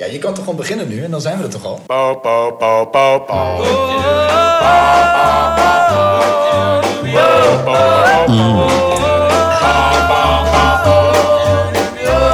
[0.00, 1.80] Ja, je kan toch gewoon beginnen nu en dan zijn we er toch al?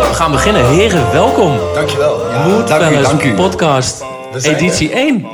[0.09, 0.67] We gaan beginnen.
[0.67, 1.59] Heren, welkom.
[1.75, 2.31] Dankjewel.
[2.31, 3.35] Ja, Mood dank u, dank u.
[3.35, 5.27] podcast, We editie 1.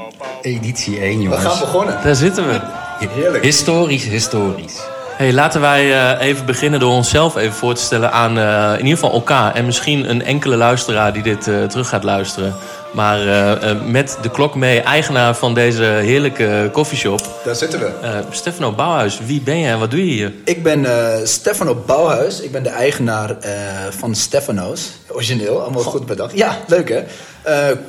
[0.42, 1.42] Editie 1, we jongens.
[1.44, 1.98] gaan begonnen.
[2.04, 2.60] Daar zitten we.
[3.08, 3.44] Heerlijk.
[3.44, 4.74] Historisch, historisch.
[5.20, 8.84] Hey, laten wij eh, even beginnen door onszelf even voor te stellen aan eh, in
[8.84, 9.54] ieder geval elkaar.
[9.54, 12.54] En misschien een enkele luisteraar die dit eh, terug gaat luisteren.
[12.92, 13.18] Maar
[13.86, 17.40] met de klok mee, eigenaar van deze heerlijke koffieshop.
[17.44, 17.90] Daar zitten we.
[18.30, 20.32] Stefano Bouwhuis, wie ben je en wat doe je hier?
[20.44, 20.86] Ik ben
[21.28, 22.40] Stefano Bouwhuis.
[22.40, 23.36] Ik ben de eigenaar
[23.90, 24.90] van Stefano's.
[25.08, 26.36] Origineel, allemaal goed bedacht.
[26.36, 27.02] Ja, leuk hè?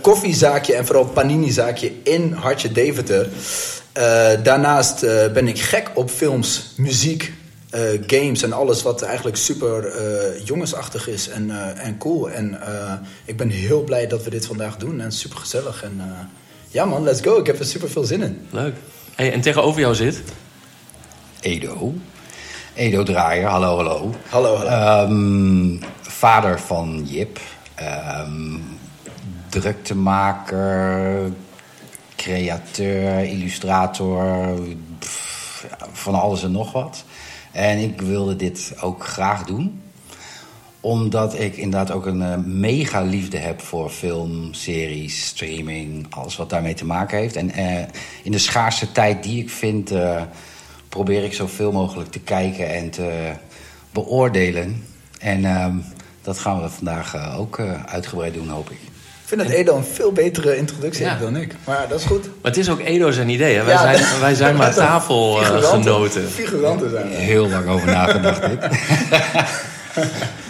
[0.02, 3.28] Koffiezaakje en vooral panini-zaakje in Hartje Deventer.
[3.94, 7.34] Eh, daarnaast eh, ben ik gek op films, muziek,
[7.70, 12.30] eh, games en alles wat eigenlijk super eh, jongensachtig is en, eh, en cool.
[12.30, 12.94] En eh,
[13.26, 15.84] ik ben heel blij dat we dit vandaag doen en super gezellig.
[15.84, 16.06] En eh,
[16.68, 17.38] ja man, let's go.
[17.38, 18.48] Ik heb er super veel zin in.
[18.50, 18.76] Leuk.
[19.16, 20.22] Hey, en tegenover jou zit?
[21.40, 21.94] Edo.
[22.74, 24.16] Edo Draaier, hallo, hallo.
[24.30, 24.70] Hallo, hallo.
[24.70, 27.40] Ehm, vader van Jip.
[27.76, 28.56] Ehm
[29.52, 31.32] druktemaker,
[32.24, 34.60] createur, illustrator.
[35.92, 37.04] van alles en nog wat.
[37.52, 39.82] En ik wilde dit ook graag doen
[40.82, 46.50] omdat ik inderdaad ook een eh, mega liefde heb voor film, series, streaming, alles wat
[46.50, 47.36] daarmee te maken heeft.
[47.36, 47.86] En eh,
[48.24, 50.22] in de schaarste tijd die ik vind, eh,
[50.90, 53.32] probeer ik zoveel mogelijk te kijken en te
[53.92, 54.86] beoordelen.
[55.20, 55.76] En ehm,
[56.22, 58.91] dat gaan we vandaag ook uitgebreid doen, hoop ik.
[59.32, 61.10] Ik vind dat Edo een veel betere introductie Ja.
[61.10, 61.56] heeft dan ik.
[61.64, 62.24] Maar dat is goed.
[62.24, 63.56] Maar het is ook Edo zijn idee.
[63.56, 63.64] Hè?
[63.64, 66.30] Wij, Ja, zijn, wij zijn maar tafelgenoten.
[66.30, 67.16] Figuranten zijn we.
[67.16, 68.60] Heel lang over nagedacht dit.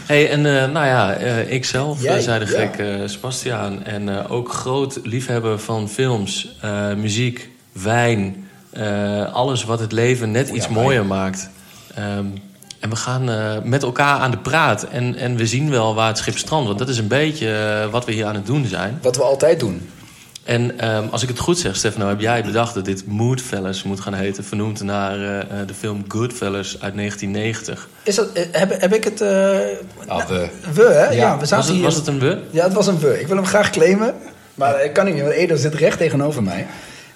[0.06, 2.58] Hey, en eh, nou ja, eh, ikzelf, Jij, eh, zei de ja.
[2.60, 3.84] gek eh, Sebastiaan.
[3.84, 8.48] En eh, ook groot liefhebber van films, eh, muziek, wijn.
[8.72, 10.80] eh, alles wat het leven net iets wijn.
[10.80, 11.50] mooier maakt.
[11.96, 12.26] Ehm,
[12.82, 14.84] en we gaan eh, met elkaar aan de praat.
[14.84, 16.68] En, en we zien wel waar het schip strandt.
[16.68, 17.54] Want dat is een beetje
[17.84, 19.00] eh, wat we hier aan het doen zijn.
[19.02, 19.90] Wat we altijd doen.
[20.44, 24.00] En ehm, als ik het goed zeg, Stefano, heb jij bedacht dat dit Moodfellas moet
[24.00, 24.44] gaan heten.
[24.44, 27.88] Vernoemd naar eh, eh, de film Goodfellas uit 1990.
[28.04, 29.22] Is dat, heb, heb ik het...
[29.22, 29.60] eh,
[30.08, 30.48] Ah, we.
[30.74, 31.04] we, hè?
[31.06, 31.34] Ja, Ja.
[31.34, 31.84] we Was zaten het, hier...
[31.84, 32.42] was het een we?
[32.50, 33.20] Ja, het was een we.
[33.20, 34.14] Ik wil hem graag claimen.
[34.56, 36.68] Maar ik kan niet meer, want Edo zit recht tegenover mij.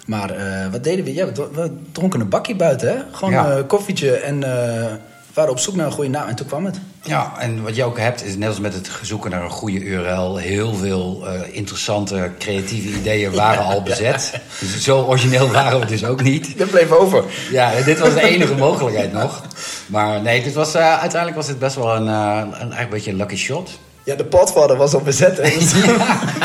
[0.05, 1.13] Maar eh, wat deden we?
[1.13, 2.95] Ja, we, dro- we dronken een bakje buiten, hè?
[3.11, 3.51] Gewoon Ja.
[3.51, 4.85] een koffietje en eh,
[5.35, 6.27] waren op zoek naar een goede naam.
[6.27, 6.79] En toen kwam het.
[7.01, 9.79] Ja, en wat je ook hebt is net als met het zoeken naar een goede
[9.79, 10.37] URL...
[10.37, 14.39] heel veel eh, interessante creatieve ideeën waren al bezet.
[14.59, 16.57] Dus zo origineel waren we dus ook niet.
[16.57, 17.23] Dat bleef over.
[17.51, 19.43] Ja, dit was de enige mogelijkheid nog.
[19.85, 23.11] Maar nee, dit was, eh, uiteindelijk was dit best wel een, eh, een, een beetje
[23.11, 23.79] een lucky shot.
[24.05, 25.37] Ja, de potvader was al bezet.
[25.37, 25.59] Hè?
[25.59, 25.73] Dus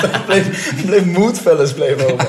[0.01, 2.29] dat bleef, bleef Moodfellas bleef over.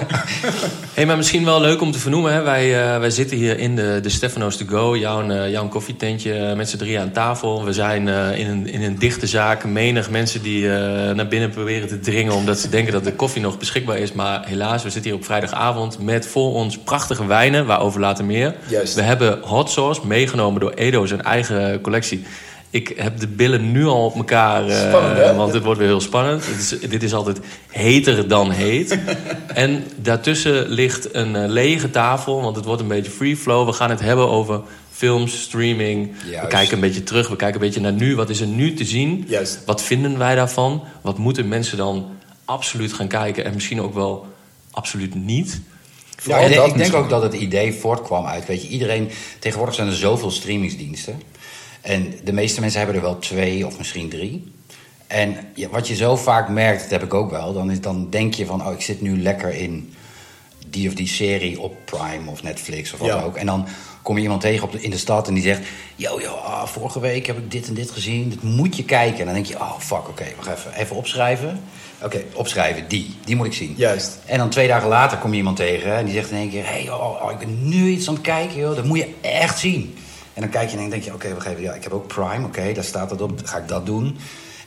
[0.94, 2.34] Hey, maar misschien wel leuk om te vernoemen.
[2.34, 2.42] Hè?
[2.42, 4.96] Wij, eh, wij zitten hier in de, de Stefano's to go.
[4.96, 7.64] Jouw, eh, jouw koffietentje eh, met z'n drieën aan tafel.
[7.64, 9.64] We zijn eh, in, een, in een dichte zaak.
[9.64, 12.34] Menig mensen die eh, naar binnen proberen te dringen...
[12.34, 14.14] omdat ze denken dat de koffie nog beschikbaar is.
[14.14, 16.00] Maar helaas, we zitten hier op vrijdagavond...
[16.00, 18.56] met voor ons prachtige wijnen, waarover later meer.
[18.68, 18.96] Juist.
[18.96, 22.26] We hebben hot sauce meegenomen door Edo, zijn eigen collectie...
[22.72, 26.02] Ik heb de billen nu al op elkaar, eh, Spannend, want het wordt weer heel
[26.02, 26.46] spannend.
[26.48, 28.98] Het is, dit is altijd heter dan heet.
[29.54, 33.66] en daartussen ligt een eh, lege tafel, want het wordt een beetje free flow.
[33.68, 34.62] We gaan het hebben over
[34.92, 36.12] films, streaming.
[36.42, 38.16] We kijken een beetje terug, we kijken een beetje naar nu.
[38.16, 39.26] Wat is er nu te zien?
[39.28, 39.60] Juist.
[39.66, 40.84] Wat vinden wij daarvan?
[41.02, 42.06] Wat moeten mensen dan
[42.46, 44.26] absoluut gaan kijken en misschien ook wel
[44.72, 45.62] absoluut niet?
[46.24, 47.00] Ja, ik, denk- dat ik denk misschien.
[47.00, 49.10] ook dat het idee voortkwam uit, weet je, iedereen...
[49.40, 51.22] Tegenwoordig zijn er zoveel streamingsdiensten.
[51.82, 54.54] En de meeste mensen hebben er wel twee of misschien drie.
[55.08, 55.36] En
[55.72, 57.54] wat je zo vaak merkt, dat heb ik ook wel...
[57.54, 59.94] Dan, is, dan denk je van, oh, ik zit nu lekker in
[60.68, 63.22] die of die serie op Prime of Netflix of wat Ja.
[63.22, 63.36] ook.
[63.36, 63.68] En dan
[64.02, 65.62] kom je iemand tegen op de, in de stad en die zegt...
[65.96, 68.30] Yo, yo, ah, vorige week heb ik dit en dit gezien.
[68.30, 69.20] Dat moet je kijken.
[69.20, 70.74] En dan denk je, oh, fuck, oké, wacht even.
[70.74, 71.60] Even opschrijven.
[72.04, 73.16] Oké, opschrijven, die.
[73.26, 73.74] Die moet ik zien.
[73.78, 74.20] Juist.
[74.26, 76.66] En dan twee dagen later kom je iemand tegen en die zegt in één keer:
[76.66, 79.60] hey, oh, oh, ik ben nu iets aan het kijken, joh, dat moet je echt
[79.60, 79.96] zien.
[80.34, 82.46] En dan kijk je en denk je: Oké, wacht even, ja, ik heb ook Prime,
[82.46, 84.18] oké, daar staat dat op, ga ik dat doen.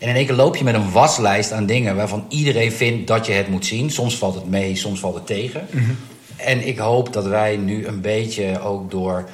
[0.01, 3.27] En in één keer loop je met een waslijst aan dingen waarvan iedereen vindt dat
[3.27, 3.91] je het moet zien.
[3.91, 5.67] Soms valt het mee, soms valt het tegen.
[6.37, 9.29] En ik hoop dat wij nu een beetje ook door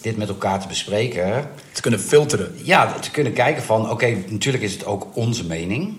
[0.00, 2.54] dit met elkaar te bespreken, Te kunnen filteren.
[2.62, 5.94] ja, te kunnen kijken van, oké, natuurlijk is het ook onze mening.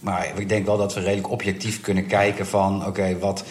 [0.00, 3.44] Maar ik denk wel dat we redelijk objectief kunnen kijken van, oké, wat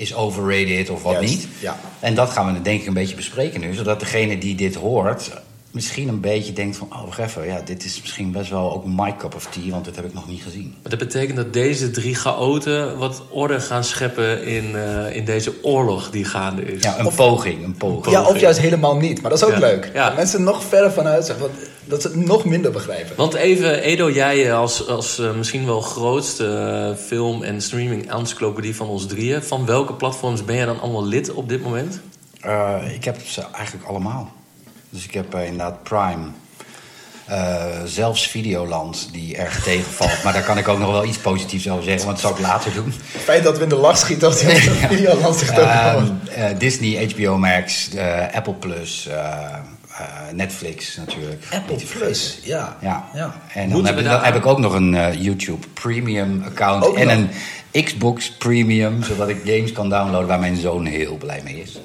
[0.00, 1.48] is overrated of wat Juist, niet.
[1.60, 1.76] ja.
[2.00, 5.30] En dat gaan we denk ik een beetje bespreken nu, zodat degene die dit hoort
[5.70, 6.88] misschien een beetje denkt van...
[6.92, 9.70] oh, wacht even, ja, dit is misschien best wel ook my cup of tea...
[9.70, 10.74] want dit heb ik nog niet gezien.
[10.82, 15.52] Maar dat betekent dat deze drie chaoten wat orde gaan scheppen in, eh, in deze
[15.62, 16.82] oorlog die gaande is.
[16.82, 18.14] Ja, een poging, een poging.
[18.14, 19.20] Ja, of juist helemaal niet.
[19.22, 19.58] Maar dat is ook Ja.
[19.58, 19.90] leuk.
[19.94, 20.12] Ja.
[20.16, 21.50] Mensen nog verder vanuit zeggen.
[21.90, 23.16] Want Dat ze het nog minder begrijpen.
[23.16, 28.76] Want even, Edo, jij eh, als, als eh, misschien wel grootste eh, film- en streaming-encyclopedie
[28.76, 29.42] van ons drieën...
[29.42, 32.00] van welke platforms ben jij dan allemaal lid op dit moment?
[32.40, 34.32] Eh, ik heb ze eigenlijk allemaal.
[34.90, 36.26] Dus ik heb inderdaad Prime.
[37.26, 40.22] Eh, zelfs Videoland, die erg tegenvalt.
[40.22, 42.46] maar daar kan ik ook nog wel iets positiefs over zeggen, want dat zou ik
[42.46, 42.94] later doen.
[43.12, 44.46] Het feit dat we in de lach schieten als de
[44.88, 47.90] videoland zich Ehm, eh, Disney, HBO Max,
[48.32, 49.08] Apple Plus,
[50.32, 51.44] Netflix natuurlijk.
[51.52, 51.76] Apple.
[51.98, 52.76] Plus, ja.
[52.80, 53.08] Ja.
[53.14, 53.40] Ja.
[53.54, 57.06] En dan heb, dan heb ik ook nog een eh, YouTube Premium account Ook en
[57.06, 57.28] nog?
[57.72, 61.80] een Xbox Premium, zodat ik games kan downloaden waar mijn zoon heel blij mee is.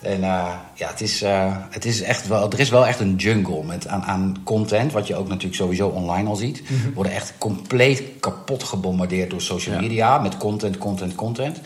[0.00, 3.14] En eh, ja, het is, eh, het is echt wel, er is wel echt een
[3.16, 6.62] jungle met aan, aan content, wat je ook natuurlijk sowieso online al ziet.
[6.68, 9.80] We worden echt compleet kapot gebombardeerd door social Ja.
[9.80, 11.60] media met content, content, content.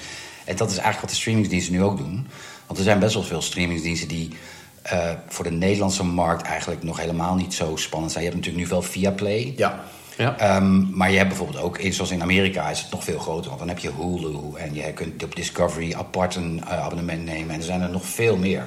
[0.44, 2.26] En dat is eigenlijk wat de streamingsdiensten nu ook doen.
[2.66, 4.28] Want er zijn best wel veel streamingsdiensten die
[4.90, 8.24] eh, voor de Nederlandse markt eigenlijk nog helemaal niet zo spannend zijn.
[8.24, 9.52] Je hebt natuurlijk nu wel Viaplay.
[9.56, 9.80] Ja.
[10.16, 10.38] Ja.
[10.38, 13.46] Ehm, maar je hebt bijvoorbeeld ook, in- zoals in Amerika is het nog veel groter.
[13.46, 17.50] Want dan heb je Hulu en je kunt op Discovery apart een eh, abonnement nemen.
[17.50, 18.66] En er zijn er nog veel meer.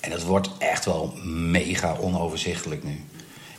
[0.00, 3.00] En dat wordt echt wel mega onoverzichtelijk nu.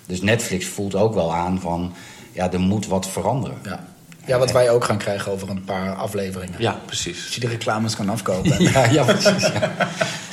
[0.06, 1.94] Dus Netflix voelt ook wel aan van,
[2.32, 3.58] ja, er moet wat veranderen.
[3.64, 3.86] Ja.
[4.25, 6.56] Ja, wat wij ook gaan krijgen over een paar afleveringen.
[6.58, 7.24] ja, precies.
[7.25, 8.62] Als je de reclames kan afkopen.
[8.72, 9.42] Ja, ja precies.
[9.48, 9.72] Ja.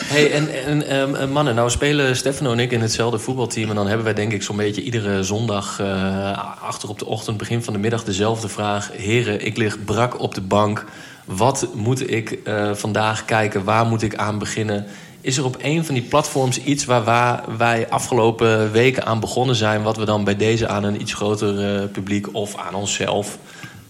[0.05, 3.69] Hey, en, en ehm, eh, mannen, nou spelen Stefano en ik in hetzelfde voetbalteam.
[3.69, 7.37] En dan hebben wij denk ik zo'n beetje iedere zondag eh, achter op de ochtend,
[7.37, 8.91] begin van de middag, dezelfde vraag.
[8.93, 10.85] Heren, ik lig brak op de bank.
[11.25, 13.65] Wat moet ik eh, vandaag kijken?
[13.65, 14.87] Waar moet ik aan beginnen?
[15.21, 19.57] Is er op een van die platforms iets waar wa- wij afgelopen weken aan begonnen
[19.57, 19.83] zijn...
[19.83, 23.39] wat we dan bij deze aan een iets groter publiek of aan onszelf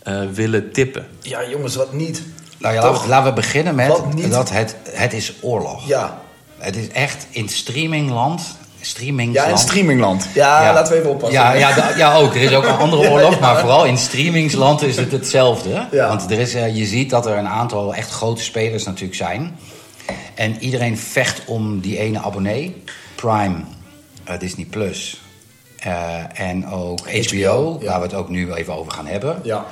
[0.03, 1.07] eh, willen tippen?
[1.21, 2.23] ja, jongens, wat niet?
[2.59, 2.91] Nou ja, Toch?
[2.91, 5.89] laten we, laten we beginnen Wat met dat het, het is oorlog.
[5.89, 6.21] Ja.
[6.59, 8.41] Het is echt in streamingland,
[8.79, 9.51] Ja, streamingsland.
[9.51, 10.27] in streamingland.
[10.35, 11.41] Ja, laten we even oppassen.
[11.41, 12.35] Ja, ja, da- ja, ook.
[12.35, 15.87] Er is ook een andere oorlog, maar vooral in streamingsland is het hetzelfde.
[15.91, 16.09] Ja.
[16.09, 19.59] Want er is, eh, je ziet dat er een aantal echt grote spelers natuurlijk zijn.
[20.35, 22.83] En iedereen vecht om die ene abonnee.
[23.15, 23.55] Prime,
[24.25, 25.21] eh, Disney Plus
[25.79, 27.87] eh, en ook HBO, HBO, ja.
[27.91, 29.41] waar we het ook nu even over gaan hebben.
[29.43, 29.67] Ja.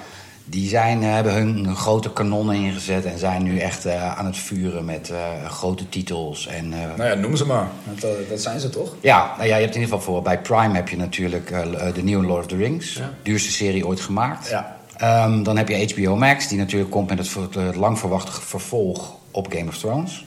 [0.51, 4.37] Die zijn, eh, hebben hun grote kanonnen ingezet en zijn nu echt eh, aan het
[4.37, 6.47] vuren met eh, grote titels.
[6.47, 7.69] En, Nou ja, noem ze maar.
[8.03, 8.95] Eh, dat zijn ze toch?
[9.01, 11.49] ja, nou ja, je hebt in ieder geval voor bij Prime heb je natuurlijk
[11.95, 13.11] de nieuwe Lord of the Rings, Ja.
[13.23, 14.49] duurste serie ooit gemaakt.
[14.49, 14.77] Ja.
[14.97, 19.13] Ehm, dan heb je HBO Max, die natuurlijk komt met het, het lang verwachte vervolg
[19.31, 20.25] op Game of Thrones,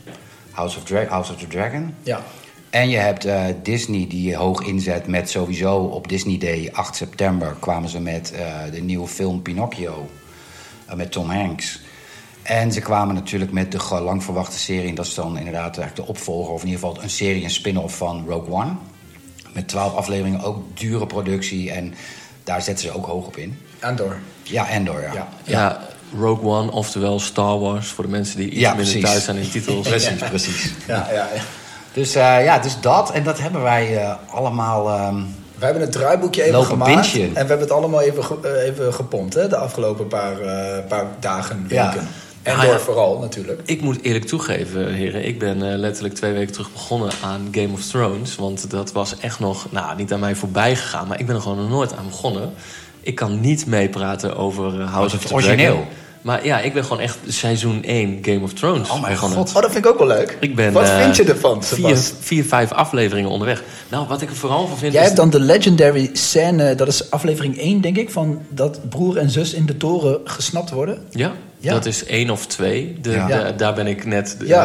[0.50, 1.94] House of, Dra- House of the Dragon.
[2.02, 2.20] Ja.
[2.72, 7.56] En je hebt eh, Disney die hoog inzet met sowieso op Disney Day 8 september
[7.60, 10.10] kwamen ze met eh, de nieuwe film Pinocchio
[10.86, 11.80] eh, met Tom Hanks.
[12.42, 15.96] En ze kwamen natuurlijk met de lang verwachte serie, en dat is dan inderdaad eigenlijk
[15.96, 18.72] de opvolger, of in ieder geval een serie, een spin-off van Rogue One.
[19.52, 21.94] Met 12 afleveringen, ook dure productie en
[22.44, 23.58] daar zetten ze ook hoog op in.
[23.80, 24.18] Andor.
[24.42, 25.12] Ja, Endor, ja.
[25.14, 25.28] Ja.
[25.44, 29.36] Ja, Rogue One, oftewel Star Wars, voor de mensen die iets Ja, minder thuis zijn
[29.36, 29.88] in titels.
[29.88, 30.72] Precies, precies.
[30.86, 31.42] Ja, ja, ja.
[31.92, 33.10] Dus eh, ja, dus dat.
[33.12, 34.88] En dat hebben wij eh, allemaal...
[34.90, 35.16] ehm,
[35.58, 37.12] We hebben het draaiboekje even Lopen gemaakt.
[37.14, 40.84] En we hebben het allemaal even, ge- eh, even gepompt, hè, de afgelopen paar, eh,
[40.88, 41.86] paar dagen, Ja.
[41.92, 42.08] weken.
[42.42, 42.78] En Ja, door ja.
[42.78, 43.60] vooral natuurlijk.
[43.64, 45.26] Ik moet eerlijk toegeven, heren.
[45.26, 48.36] Ik ben eh, letterlijk twee weken terug begonnen aan Game of Thrones.
[48.36, 51.06] Want dat was echt nog, nou, niet aan mij voorbij gegaan.
[51.08, 52.52] Maar ik ben er gewoon nog nooit aan begonnen.
[53.00, 55.72] Ik kan niet meepraten over House of het the origineel?
[55.74, 55.88] Dragon.
[56.22, 59.38] Maar ja, ik ben gewoon echt seizoen 1 Game of Thrones Oh mijn begonnen.
[59.38, 59.48] god.
[59.48, 60.36] Oh, dat vind ik ook wel leuk.
[60.40, 62.12] Ik ben, Wat eh, vind je ervan, Vier, Sebas?
[62.20, 63.62] vier, vijf afleveringen onderweg.
[63.88, 65.06] Nou, wat ik er vooral van vind Jij is...
[65.06, 69.30] hebt dan de legendary scène, dat is aflevering 1 denk ik, van dat broer en
[69.30, 71.02] zus in de toren gesnapt worden.
[71.10, 71.72] Ja, Ja.
[71.72, 72.96] dat is één of twee.
[73.00, 73.26] De, Ja.
[73.26, 74.64] de- daar ben ik net eh,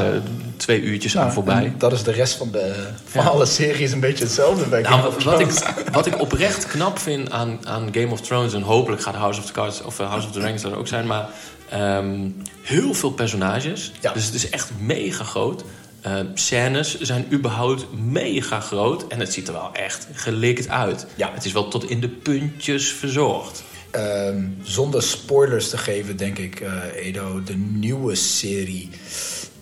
[0.57, 1.65] twee uurtjes Nou, aan voorbij.
[1.65, 2.75] en dat is de rest van, de,
[3.05, 5.51] van alle series een beetje hetzelfde bij Game Nou, of wat, ik,
[5.91, 8.53] wat ik oprecht knap vind aan, aan Game of Thrones...
[8.53, 10.87] en hopelijk gaat House of the Cards of eh, House of the Dragons er ook
[10.87, 11.07] zijn...
[11.07, 11.29] maar
[11.69, 12.29] ehm,
[12.61, 13.91] heel veel personages.
[14.13, 15.63] Dus het is echt mega groot.
[16.01, 19.07] Eh, scènes zijn überhaupt mega groot.
[19.07, 21.05] En het ziet er wel echt gelikt uit.
[21.15, 21.31] Ja.
[21.33, 23.63] Het is wel tot in de puntjes verzorgd.
[23.91, 28.89] Ehm, zonder spoilers te geven, denk ik, eh, Edo, de nieuwe serie.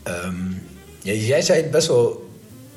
[0.03, 0.36] Ehm,
[1.01, 2.29] ja, jij zei het best wel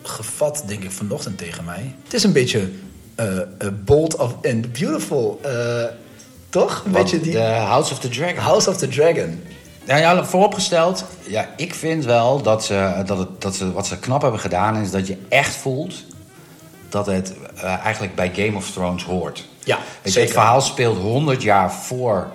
[0.03, 1.95] gevat, denk ik, vanochtend tegen mij.
[2.05, 2.69] Het is een beetje
[3.15, 3.39] eh,
[3.85, 5.41] bold of, and beautiful,
[6.49, 6.83] toch?
[6.85, 8.37] Een wat, beetje die De House of the Dragon.
[8.37, 9.43] House of the Dragon.
[9.85, 13.99] Nou ja, vooropgesteld, ja, ik vind wel dat ze, dat, het, dat ze wat ze
[13.99, 15.95] knap hebben gedaan is dat je echt voelt
[16.89, 17.33] dat het
[17.83, 19.45] eigenlijk bij Game of Thrones hoort.
[19.69, 20.21] Ja, Weet je, zeker.
[20.29, 22.33] het verhaal speelt 100 jaar voor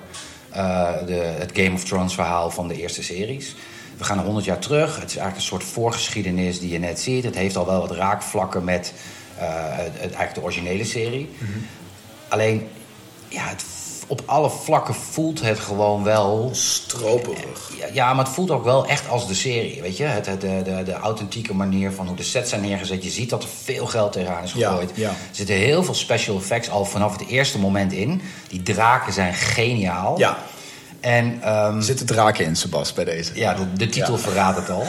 [0.50, 3.56] eh, de, het Game of Thrones verhaal van de eerste series.
[3.98, 4.86] We gaan 100 jaar terug.
[5.00, 7.24] Het is eigenlijk een soort voorgeschiedenis die je net ziet.
[7.24, 8.94] Het heeft al wel wat raakvlakken met
[9.38, 11.30] eh, het, het- eigenlijk de originele serie.
[11.38, 11.52] Mhm.
[12.28, 12.68] Alleen,
[13.28, 13.64] ja, het,
[14.08, 17.72] op alle vlakken voelt het gewoon wel Stroperig.
[17.80, 20.04] ja, ja, maar het voelt ook wel echt als de serie, weet je?
[20.04, 23.04] Het, het, de, de, de authentieke manier van hoe de sets zijn neergezet.
[23.04, 24.92] Je ziet dat er veel geld tegenaan is gegooid.
[24.96, 25.10] ja.
[25.10, 28.22] Er zitten heel veel special effects al vanaf het eerste moment in.
[28.48, 30.18] Die draken zijn geniaal.
[30.20, 30.38] Ja,
[31.00, 33.32] En ehm, er zitten draken in, Sebas, bij deze.
[33.36, 34.20] ja, de, de titel Ja.
[34.20, 34.86] verraadt het al.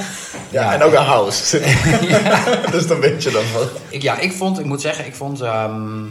[0.50, 1.60] Ja, en ook een house.
[2.70, 3.68] dus dan weet je dan wel.
[3.88, 6.02] Ik, ja, ik vond, ik moet zeggen, ik vond ehm,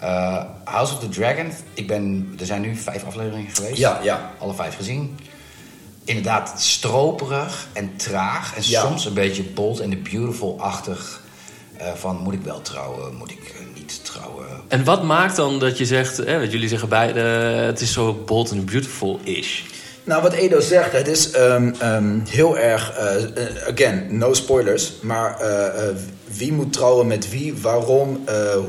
[0.00, 1.52] eh, House of the Dragon.
[1.74, 3.76] Ik ben, er zijn nu vijf afleveringen geweest.
[3.78, 4.32] Ja, ja.
[4.38, 5.18] Alle vijf gezien.
[6.04, 8.56] Inderdaad, stroperig en traag.
[8.56, 8.80] En Ja.
[8.80, 11.20] soms een beetje bold and the beautiful-achtig.
[11.76, 14.46] eh, van moet ik wel trouwen, moet ik eh, niet trouwen.
[14.68, 18.12] En wat maakt dan dat je zegt, hè, wat jullie zeggen beide, het is zo
[18.26, 19.64] bold and beautiful is?
[20.04, 24.92] Nou, wat Edo zegt, het is ehm, ehm, heel erg, eh, eh, again, no spoilers,
[25.00, 25.82] maar eh,
[26.36, 28.20] wie moet trouwen met wie, waarom,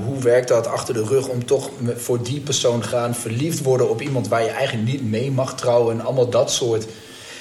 [0.05, 4.01] hoe werkt dat achter de rug om toch voor die persoon gaan, verliefd worden op
[4.01, 6.85] iemand waar je eigenlijk niet mee mag trouwen en allemaal dat soort.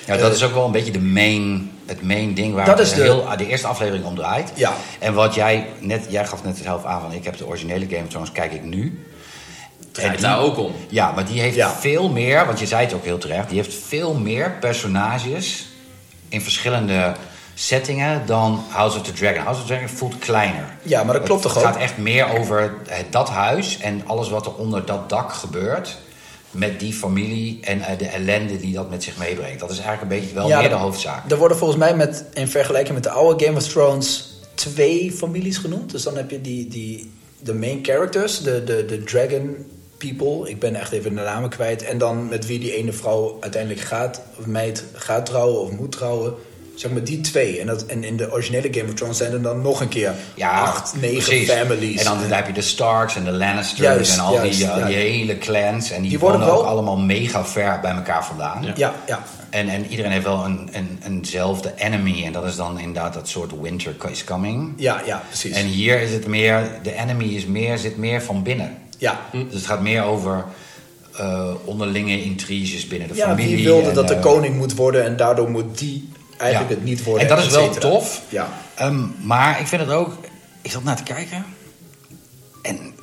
[0.06, 2.87] Ja, dat is ook wel een beetje de main, het main ding waar Dat het
[2.87, 4.52] is de- heel, de eerste aflevering om draait.
[4.54, 4.73] Ja.
[4.99, 8.02] En wat jij net, jij gaf net zelf aan van ik heb de originele Game
[8.02, 8.99] of Thrones, kijk ik nu.
[9.92, 10.73] Draait die- daar ook om.
[10.88, 11.73] Ja, maar die heeft Ja.
[11.75, 15.66] veel meer, want je zei het ook heel terecht, die heeft veel meer personages
[16.28, 17.14] in verschillende
[17.54, 19.42] settingen dan House of the Dragon.
[19.42, 20.76] House of the Dragon voelt kleiner.
[20.82, 21.80] Ja, maar dat klopt het toch gaat ook?
[21.80, 25.97] echt meer over het, dat huis en alles wat er onder dat dak gebeurt.
[26.50, 29.61] Met die familie en eh, de ellende die dat met zich meebrengt.
[29.61, 31.30] Dat is eigenlijk een beetje wel meer de hoofdzaak.
[31.30, 35.56] Er worden volgens mij met, in vergelijking met de oude Game of Thrones twee families
[35.56, 35.90] genoemd.
[35.90, 39.56] Dus dan heb je die, die, de main characters, de, de, de dragon
[40.09, 40.50] people.
[40.50, 41.83] Ik ben echt even de namen kwijt.
[41.85, 45.92] En dan met wie die ene vrouw uiteindelijk gaat, of meid gaat trouwen of moet
[45.92, 46.35] trouwen.
[46.75, 47.61] Zeg maar die twee.
[47.61, 50.12] En, dat, en in de originele Game of Thrones zijn er dan nog een keer
[50.38, 51.50] acht, negen precies.
[51.50, 51.99] families.
[51.99, 54.76] En dan heb je de Starks en de Lannisters Juist, en al juist, die, eh,
[54.78, 54.87] ja.
[54.87, 55.90] die hele clans.
[55.90, 58.73] En die, Die worden ook wel- allemaal mega ver bij elkaar vandaan.
[58.76, 59.23] ja, ja.
[59.50, 62.25] En, en iedereen heeft wel een, een, eenzelfde enemy.
[62.25, 64.73] En dat is dan inderdaad dat soort winter is coming.
[64.76, 65.57] Ja, ja, precies.
[65.57, 68.78] En hier is het meer, de enemy is meer, zit meer van binnen.
[69.00, 69.21] Ja.
[69.33, 70.45] Dus het gaat meer over
[71.16, 73.57] eh, onderlinge intriges binnen de ja, familie.
[73.57, 76.76] wie wilde en, dat de eh, koning moet worden en daardoor moet die eigenlijk ja.
[76.76, 77.28] het niet worden.
[77.28, 78.23] En dat is wel tof.
[78.28, 78.49] Ja.
[78.75, 80.12] Ehm, maar ik vind het ook...
[80.62, 81.45] Ik zat naar te kijken.
[82.62, 82.95] En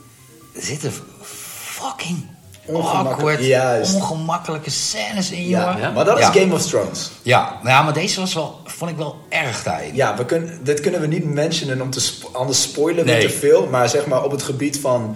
[0.55, 2.25] er zitten fucking
[2.73, 3.95] awkward, Juist.
[3.95, 5.81] ongemakkelijke scènes in, Ja, jongen.
[5.81, 5.91] Ja?
[5.91, 6.31] maar dat is Ja.
[6.31, 7.11] Game of Thrones.
[7.21, 9.91] Ja, nou ja, maar deze was wel, vond ik wel erg taai.
[9.93, 13.21] Ja, we kunnen, dit kunnen we niet mentionen om te anders spoilen Nee.
[13.27, 13.67] te veel.
[13.67, 15.15] Maar zeg maar op het gebied van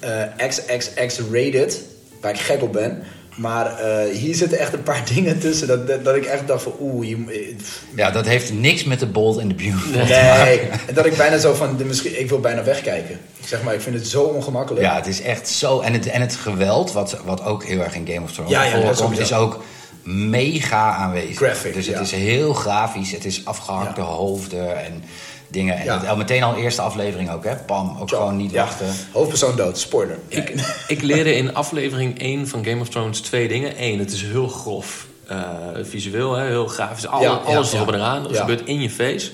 [0.00, 1.82] eh XXX rated,
[2.20, 3.02] waar ik gek op ben.
[3.36, 6.62] Maar eh, hier zitten echt een paar dingen tussen dat, dat, dat ik echt dacht
[6.62, 10.04] van oeh, je, eh, Ja, dat heeft niks met de bold en de beautiful.
[10.04, 10.60] nee.
[10.86, 13.18] En dat ik bijna zo van, de, misschien, ik wil bijna wegkijken.
[13.44, 14.84] Zeg maar, ik vind het zo ongemakkelijk.
[14.84, 15.80] Ja, het is echt zo.
[15.80, 18.64] En het, en het geweld, wat, wat ook heel erg in Game of Thrones Ja,
[18.64, 19.62] ja, voorkomt, is ook
[20.06, 21.36] mega aanwezig.
[21.36, 22.00] Graphic, dus het ja.
[22.00, 25.02] is heel grafisch, het is afgehakte hoofden en
[25.48, 25.76] dingen.
[25.78, 25.98] En Ja.
[26.00, 27.56] het, al meteen al eerste aflevering ook, hè?
[27.56, 28.62] Pam, ook gewoon niet ja.
[28.64, 28.86] wachten.
[29.12, 30.18] Hoofdpersoon dood, spoiler.
[30.28, 30.54] Ik,
[30.88, 33.72] ik leerde in aflevering 1 van Game of Thrones twee dingen.
[33.82, 35.38] Eén, het is heel grof eh,
[35.82, 37.06] visueel, hè, heel grafisch.
[37.06, 37.94] Alle, Ja, alles ja, erop ja.
[37.94, 38.22] en eraan.
[38.22, 38.40] Dat Ja.
[38.40, 39.30] gebeurt in je face.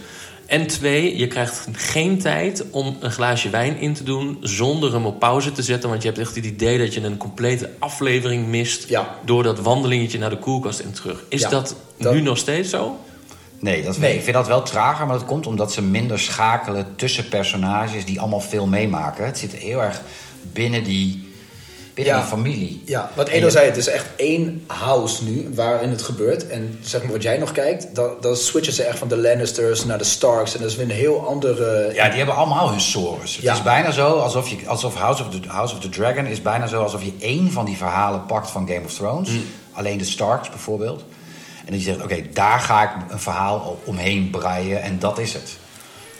[0.46, 5.06] En twee, je krijgt geen tijd om een glaasje wijn in te doen zonder hem
[5.06, 5.88] op pauze te zetten.
[5.90, 9.14] Want je hebt echt het idee dat je een complete aflevering mist Ja.
[9.24, 11.24] door dat wandelingetje naar de koelkast en terug.
[11.28, 12.98] Is Ja, dat, dat- nu nog steeds zo?
[13.62, 14.14] Nee, dat, Nee.
[14.14, 18.20] ik vind dat wel trager, maar dat komt omdat ze minder schakelen tussen personages die
[18.20, 19.24] allemaal veel meemaken.
[19.24, 20.00] Het zit heel erg
[20.52, 21.30] binnen die,
[21.94, 22.20] binnen Ja.
[22.20, 22.82] die familie.
[22.86, 26.46] Ja, wat Edo zei, het is echt één house nu waarin het gebeurt.
[26.48, 29.84] En zeg maar wat jij nog kijkt, dan, dan switchen ze echt van de Lannisters
[29.84, 30.54] naar de Starks.
[30.54, 31.90] En dat is weer een heel andere...
[31.94, 33.36] Ja, die hebben allemaal hun sores.
[33.36, 36.42] Het is bijna zo alsof, je, alsof House, of the, House of the Dragon is
[36.42, 39.28] bijna zo alsof je één van die verhalen pakt van Game of Thrones.
[39.28, 39.44] Mm.
[39.72, 41.04] Alleen de Starks bijvoorbeeld.
[41.64, 45.32] En dat je zegt, oké, daar ga ik een verhaal omheen breien en dat is
[45.32, 45.60] het.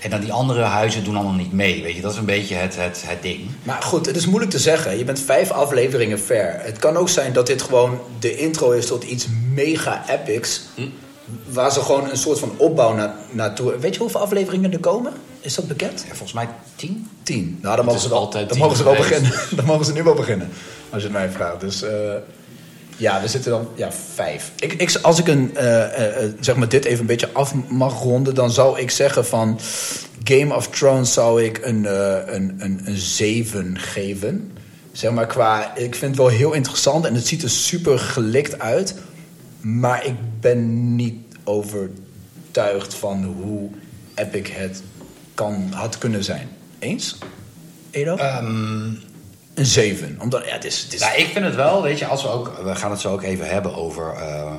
[0.03, 2.01] En dan die andere huizen doen allemaal niet mee, weet je.
[2.01, 3.41] Dat is een beetje het, het, het ding.
[3.63, 4.99] Maar goed, het is moeilijk te zeggen.
[4.99, 6.61] Je bent vijf afleveringen ver.
[6.63, 10.63] Het kan ook zijn dat dit gewoon de intro is tot iets mega epics.
[11.49, 13.79] Waar ze gewoon een soort van opbouw na, naartoe...
[13.79, 15.13] Weet je hoeveel afleveringen er komen?
[15.41, 16.01] Is dat bekend?
[16.01, 17.11] Ja, volgens mij tien.
[17.23, 17.59] Tien.
[17.63, 19.21] Nou, dan mogen ze wel, altijd dan tien mogen ze wel geweest.
[19.21, 19.57] beginnen.
[19.57, 20.49] Dan mogen ze nu wel beginnen.
[20.91, 21.61] Als je het mij vraagt.
[21.61, 22.15] Dus eh,
[22.97, 24.53] ja, we zitten dan ja, vijf.
[24.59, 27.55] Ik, ik, als ik een, eh, eh, eh, zeg maar dit even een beetje af
[27.69, 29.61] mag ronden, dan zou ik zeggen van
[30.25, 31.85] Game of Thrones zou ik een,
[32.35, 34.53] een, een, 7 geven.
[34.93, 38.59] Zeg maar qua, ik vind het wel heel interessant en het ziet er super gelikt
[38.59, 38.95] uit.
[39.61, 43.71] Maar ik ben niet overtuigd van hoe
[44.15, 44.83] epic het
[45.35, 46.49] kan, had kunnen zijn.
[46.79, 47.19] Eens?
[47.91, 48.17] Edo?
[48.17, 48.91] Ehm,
[49.55, 50.17] een 7.
[50.21, 50.83] Omdat, ja, het is...
[50.83, 52.59] Het is nou, ik vind het wel, weet je, als we ook...
[52.65, 54.53] We gaan het zo ook even hebben over eh,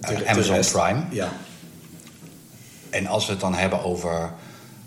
[0.00, 0.60] de- de Amazon.
[0.72, 1.02] Prime.
[1.10, 1.32] Ja.
[2.90, 4.32] En als we het dan hebben over...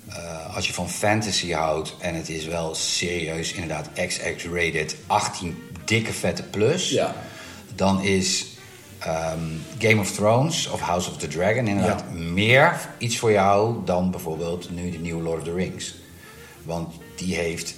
[0.09, 6.13] eh, als je van fantasy houdt en het is wel serieus inderdaad XX-rated, 18 dikke
[6.13, 6.89] vette plus...
[6.89, 7.15] Ja.
[7.75, 8.45] dan is
[8.99, 9.39] ehm,
[9.79, 12.19] Game of Thrones of House of the Dragon inderdaad Ja.
[12.19, 15.95] meer iets voor jou dan bijvoorbeeld nu de nieuwe Lord of the Rings.
[16.63, 17.73] Want die heeft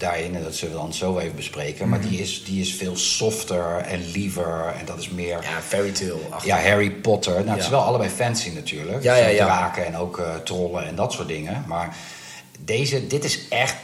[0.00, 2.96] daarin, en dat zullen we dan zo even bespreken, maar die is, die is veel
[2.96, 5.42] softer en liever en dat is meer...
[5.42, 6.18] Ja, fairy tale.
[6.44, 7.34] Ja, Harry Potter.
[7.34, 9.02] Nou, het is wel allebei fancy natuurlijk.
[9.02, 9.44] Ja, ja, ja.
[9.44, 11.64] Draken en ook eh, trollen en dat soort dingen.
[11.66, 11.96] Maar
[12.60, 13.74] deze, dit is echt...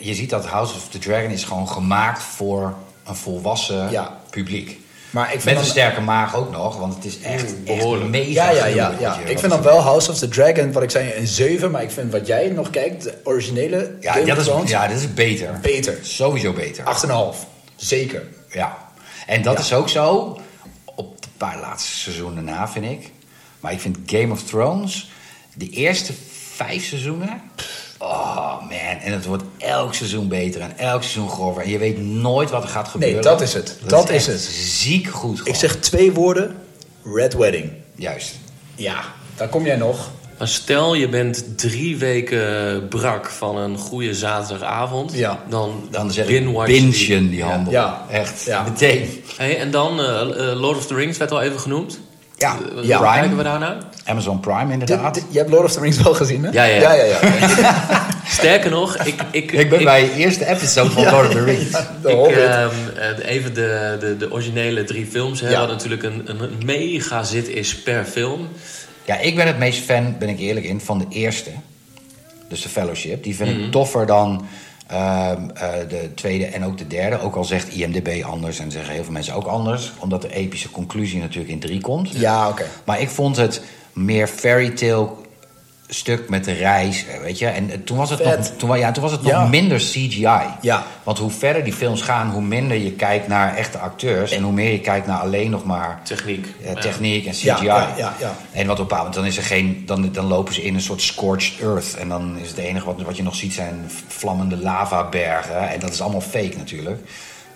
[0.00, 2.74] Je ziet dat House of the Dragon is gewoon gemaakt voor
[3.04, 4.20] een volwassen Ja.
[4.30, 4.78] publiek.
[5.10, 8.10] Maar ik vind Met een sterke maag ook nog, want het is echt, echt behoorlijk.
[8.10, 9.18] mega Ja, ja, ja.
[9.24, 11.70] Ik vind dan wel House of the Dragon, wat ik zei, een 7.
[11.70, 14.86] Maar ik vind wat jij nog kijkt, de originele Ja, Game dat of is, ja,
[14.86, 15.58] dat is beter.
[15.62, 15.98] beter.
[16.02, 16.84] Sowieso beter.
[16.84, 17.46] 8,5.
[17.76, 18.22] Zeker.
[18.50, 18.76] Ja.
[19.26, 19.60] En dat Ja.
[19.60, 20.38] is ook zo
[20.84, 23.10] op de paar laatste seizoenen na, vind ik.
[23.60, 25.10] Maar ik vind Game of Thrones,
[25.54, 26.12] de eerste
[26.54, 27.40] vijf seizoenen.
[27.98, 28.70] Oh man,
[29.02, 31.62] en het wordt elk seizoen beter en elk seizoen grover.
[31.62, 33.22] En je weet nooit wat er gaat gebeuren.
[33.22, 33.78] dat is het.
[33.86, 34.40] Dat is echt het.
[34.64, 35.40] Ziek goed.
[35.44, 36.56] Ik zeg twee woorden.
[37.04, 37.70] Red Wedding.
[37.94, 38.34] Juist.
[38.74, 39.00] Ja,
[39.36, 40.10] daar kom jij nog.
[40.38, 45.12] Maar stel je bent drie weken brak van een goede zaterdagavond.
[45.12, 45.42] Ja.
[45.48, 47.08] Dan, Dan zeg ik binge-watch je die.
[47.08, 47.72] bingen die handel.
[47.72, 48.04] Ja.
[48.10, 48.62] Echt, Ja.
[48.62, 49.22] meteen.
[49.36, 52.00] Hey, en dan eh, eh, Lord of the Rings werd al even genoemd.
[52.38, 53.12] Ja, Eh, Hoe Ja.
[53.12, 53.76] kijken we daarnaar?
[54.04, 55.22] Amazon Prime inderdaad.
[55.30, 56.50] je hebt Lord of the Rings wel gezien, hè?
[56.50, 56.92] Ja, ja, ja.
[56.92, 57.04] ja.
[57.04, 57.18] ja,
[57.58, 58.06] ja.
[58.28, 59.14] Sterker nog, ik...
[59.30, 61.70] ik, ik ben bij de eerste episode van Lord of the Rings.
[62.02, 62.70] De Ik, ehm,
[63.20, 65.40] eh, even de, de, de originele drie films.
[65.40, 65.60] Hè, Ja.
[65.60, 68.48] Wat natuurlijk een, een mega zit is per film.
[69.04, 71.50] Ja, ik ben het meest fan, ben ik eerlijk in, van de eerste.
[72.48, 73.22] Dus de Fellowship.
[73.22, 73.64] Die vind Mhm.
[73.64, 74.46] ik toffer dan eh,
[75.88, 77.20] de tweede en ook de derde.
[77.20, 79.92] Ook al zegt IMDB anders en zeggen heel veel mensen ook anders.
[79.98, 82.10] Omdat de epische conclusie natuurlijk in drie komt.
[82.10, 82.64] Ja, oké.
[82.84, 85.08] Maar ik vond het meer fairy tale
[85.90, 87.46] stuk met de reis, eh, weet je.
[87.46, 88.38] En eh, toen was het, Vet.
[88.38, 89.40] nog, toen, ja, toen was het Ja.
[89.40, 90.40] nog minder CGI.
[90.60, 90.86] Ja.
[91.02, 94.30] Want hoe verder die films gaan, hoe minder je kijkt naar echte acteurs...
[94.32, 96.46] en hoe meer je kijkt naar alleen nog maar Techniek.
[96.64, 97.46] eh, techniek en CGI.
[97.46, 98.34] Ja, ja, ja, ja.
[98.52, 100.74] En wat op een bepaald moment, dan, is er geen, dan, dan lopen ze in
[100.74, 101.94] een soort scorched earth.
[101.96, 105.68] En dan is het enige wat, wat je nog ziet zijn vlammende lavabergen.
[105.70, 107.00] En dat is allemaal fake natuurlijk.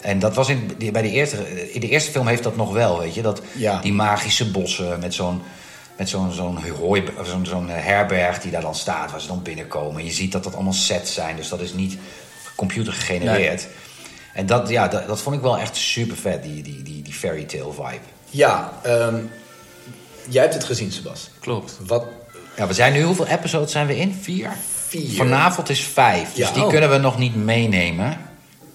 [0.01, 2.99] En dat was in, bij de eerste, in de eerste film heeft dat nog wel,
[2.99, 3.23] weet je.
[3.23, 3.81] Dat, Ja.
[3.81, 5.42] Die magische bossen met zo'n
[6.02, 6.58] met zo'n zo'n
[7.24, 10.00] zo'n zo'n herberg die daar dan staat, waar ze dan binnenkomen.
[10.00, 11.98] En je ziet dat dat allemaal sets zijn, dus dat is niet
[12.54, 13.66] computer gegenereerd.
[14.34, 17.12] En dat, ja, dat, dat vond ik wel echt super vet, die, die, die, die
[17.12, 18.04] fairy tale vibe.
[18.30, 19.16] Ja, ehm,
[20.28, 21.30] jij hebt het gezien, Sebas.
[21.40, 21.78] Klopt.
[21.86, 22.04] Wat?
[22.56, 24.18] Ja, we zijn nu, hoeveel episodes zijn we in?
[24.22, 24.50] Vier?
[24.88, 25.16] Vier.
[25.16, 26.52] Vanavond is vijf, dus Ja.
[26.52, 26.68] die Oh.
[26.68, 28.18] kunnen we nog niet meenemen.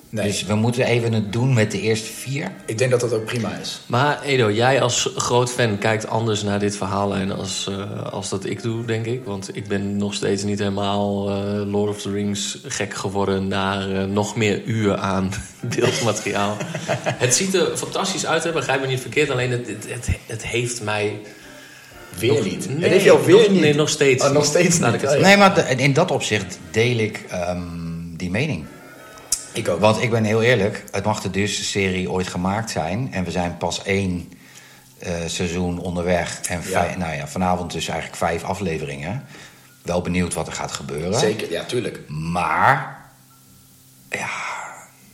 [0.09, 2.51] Nee, Dus we moeten even het doen met de eerste vier.
[2.65, 3.81] ik denk dat dat ook prima is.
[3.85, 8.45] Maar Edo, jij als groot fan kijkt anders naar dit verhaallijn als, eh, als dat
[8.45, 9.21] ik doe, denk ik.
[9.25, 13.47] Want ik ben nog steeds niet helemaal eh, Lord of the Rings gek geworden...
[13.47, 15.29] naar eh, nog meer uren aan
[15.75, 16.57] beeldmateriaal.
[17.25, 18.51] het ziet er fantastisch uit, hè?
[18.51, 19.29] begrijp me niet verkeerd.
[19.29, 21.19] Alleen het, het, het, het heeft mij...
[22.19, 22.67] Weer Nog- niet.
[22.69, 23.61] Nee, het heeft jou weer nog- niet.
[23.61, 25.01] nee, nog steeds Oh, nog steeds Laat niet.
[25.01, 25.23] ik het Oh.
[25.23, 27.59] Nee, maar de- in dat opzicht deel ik ehm,
[28.17, 28.65] die mening.
[29.57, 29.79] Ik ook.
[29.79, 33.13] Want ik ben heel eerlijk, het mag de duurste serie ooit gemaakt zijn.
[33.13, 34.31] En we zijn pas één
[34.99, 36.41] eh, seizoen onderweg.
[36.41, 36.95] En Ja.
[36.97, 39.25] nou ja, vanavond dus eigenlijk vijf afleveringen.
[39.81, 41.19] Wel benieuwd wat er gaat gebeuren.
[41.19, 41.99] Zeker, ja, tuurlijk.
[42.07, 42.99] Maar,
[44.09, 44.29] ja,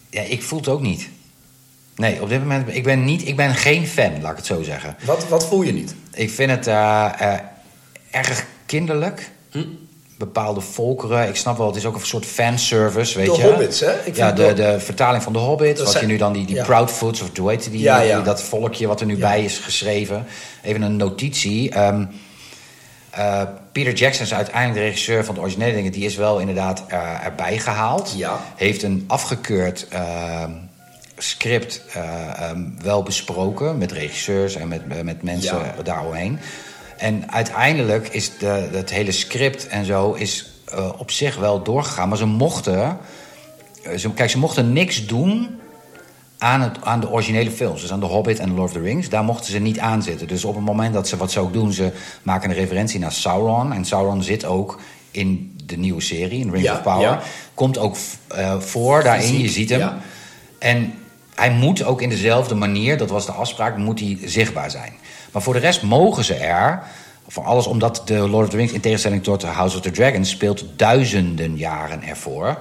[0.10, 1.10] ja, ik voel het ook niet.
[1.96, 4.64] Nee, op dit moment, ik ben, niet, ik ben geen fan, laat ik het zo
[4.64, 4.96] zeggen.
[5.06, 5.96] Wat, wat voel je niet?
[6.14, 7.40] Ik vind het eh, eh,
[8.12, 9.32] erg kinderlijk.
[9.52, 9.64] Hm?
[10.18, 11.28] Bepaalde volkeren.
[11.28, 13.44] Ik snap wel, het is ook een soort fanservice, weet De je.
[13.48, 14.06] Hobbits, hè?
[14.06, 15.80] Ik ja, de, de vertaling van de Hobbit.
[15.80, 16.64] Wat zijn- je nu dan, die, die ja.
[16.64, 18.16] Proudfoots, of hoe heet die, Ja, ja.
[18.16, 20.26] die- dat volkje wat er nu bij is geschreven.
[20.64, 21.70] Even een notitie.
[21.72, 22.06] Ehm,
[23.10, 25.92] eh, Peter Jackson is uiteindelijk de regisseur van de originele dingen.
[25.92, 28.14] Die is wel inderdaad eh, erbij gehaald.
[28.18, 28.40] Ja.
[28.56, 30.52] Heeft een afgekeurd ehm,
[31.18, 32.04] script eh,
[32.50, 35.76] ehm, wel besproken met regisseurs en met, met mensen Ja.
[35.84, 36.40] daaromheen.
[37.04, 42.10] En uiteindelijk is de, het hele script en zo is eh, op zich wel doorgegaan.
[42.10, 42.98] Maar ze mochten,
[43.84, 45.60] eh, ze, kijk, ze mochten niks doen
[46.38, 47.82] aan, het, aan de originele films.
[47.82, 49.10] Dus aan The Hobbit en Lord of the Rings.
[49.10, 50.28] Daar mochten ze niet aan zitten.
[50.28, 51.74] Dus op het moment dat ze wat ze ook doen...
[51.74, 53.74] ze maken een referentie naar Sauron.
[53.74, 54.80] En Sauron zit ook
[55.12, 57.02] in de nieuwe serie, in Rings Ja, of Power.
[57.02, 57.22] ja.
[57.54, 57.96] Komt ook
[58.28, 59.80] eh, voor daarin, je ziet hem.
[59.80, 59.98] ja.
[60.60, 60.94] En
[61.36, 64.94] hij moet ook in dezelfde manier, dat was de afspraak, moet hij zichtbaar zijn.
[65.34, 66.84] Maar voor de rest mogen ze er,
[67.28, 70.26] voor alles omdat de Lord of the Rings, in tegenstelling tot House of the Dragon,
[70.26, 72.58] speelt duizenden jaren ervoor.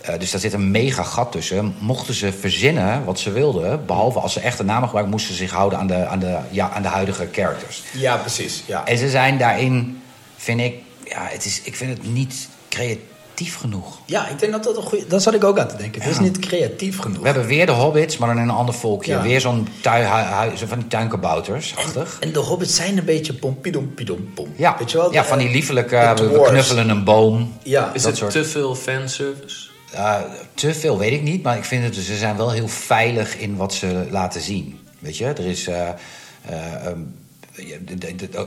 [0.00, 1.74] Eh, dus daar zit een mega gat tussen.
[1.78, 5.52] Mochten ze verzinnen wat ze wilden, behalve als ze echte namen gebruiken, moesten ze zich
[5.52, 7.82] houden aan de, aan de, ja, aan de huidige characters.
[7.92, 8.62] Ja, precies.
[8.66, 8.86] Ja.
[8.86, 10.02] En ze zijn daarin,
[10.36, 13.98] vind ik, ja, het is, ik vind het niet creatief genoeg.
[14.04, 15.06] ja, ik denk dat dat een goede...
[15.06, 16.02] Dat zat ik ook aan te denken.
[16.02, 17.18] Het is niet creatief genoeg.
[17.20, 19.12] We hebben weer de hobbits, maar dan in een ander volkje.
[19.12, 19.22] Ja.
[19.22, 22.16] Weer zo'n tui, hu- hu- zo van die tuinkabouters-achtig.
[22.20, 24.48] En de hobbits zijn een beetje pompidom pidom pom.
[24.56, 25.12] Ja, Weet je wel?
[25.12, 27.52] ja, van die liefelijke, we knuffelen een boom.
[27.62, 29.68] Ja, Is dat het soort- te veel fanservice?
[29.94, 30.16] Uh,
[30.54, 33.56] te veel weet ik niet, maar ik vind het, ze zijn wel heel veilig in
[33.56, 34.78] wat ze laten zien.
[34.98, 35.66] Weet je, er is.
[35.66, 36.92] eh, eh,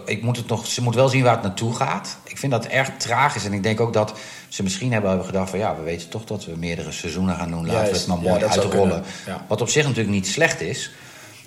[0.06, 2.18] ik moet het nog, ze moet wel zien waar het naartoe gaat.
[2.24, 4.14] Ik vind dat erg tragisch en ik denk ook dat
[4.50, 7.66] ze misschien hebben gedacht van ja, we weten toch dat we meerdere seizoenen gaan doen.
[7.68, 9.04] Laten we het maar mooi uitrollen.
[9.26, 9.46] ja.
[9.48, 10.92] Wat op zich natuurlijk niet slecht is.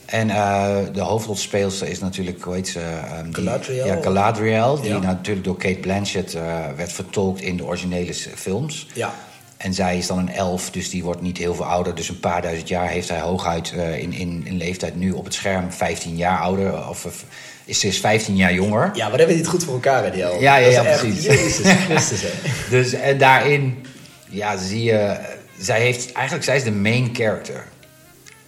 [0.04, 2.80] En eh, de hoofdrolspeelster is natuurlijk, hoe heet ze?
[2.80, 3.86] ehm, die- Galadriel?
[3.86, 4.80] Ja, Galadriel.
[4.80, 4.98] Die Ja.
[4.98, 6.42] natuurlijk door Kate Blanchett eh,
[6.76, 8.86] werd vertolkt in de originele films.
[8.94, 9.14] Ja.
[9.56, 11.94] En zij is dan een elf, dus die wordt niet heel veel ouder.
[11.94, 15.24] Dus een paar duizend jaar heeft hij hooguit eh, in, in, in leeftijd nu op
[15.24, 16.88] het scherm 15 jaar ouder.
[16.88, 17.24] Of
[17.64, 18.90] is ze is 15 jaar jonger.
[18.94, 20.12] Ja, maar hebben we niet goed voor elkaar, hè.
[20.14, 21.24] Ja, ja, ja, echt- precies.
[21.24, 22.28] Jezus Christus, hè.
[22.76, 23.86] Dus en daarin,
[24.28, 25.16] ja, zie je,
[25.58, 27.64] zij heeft, eigenlijk zij is de main character.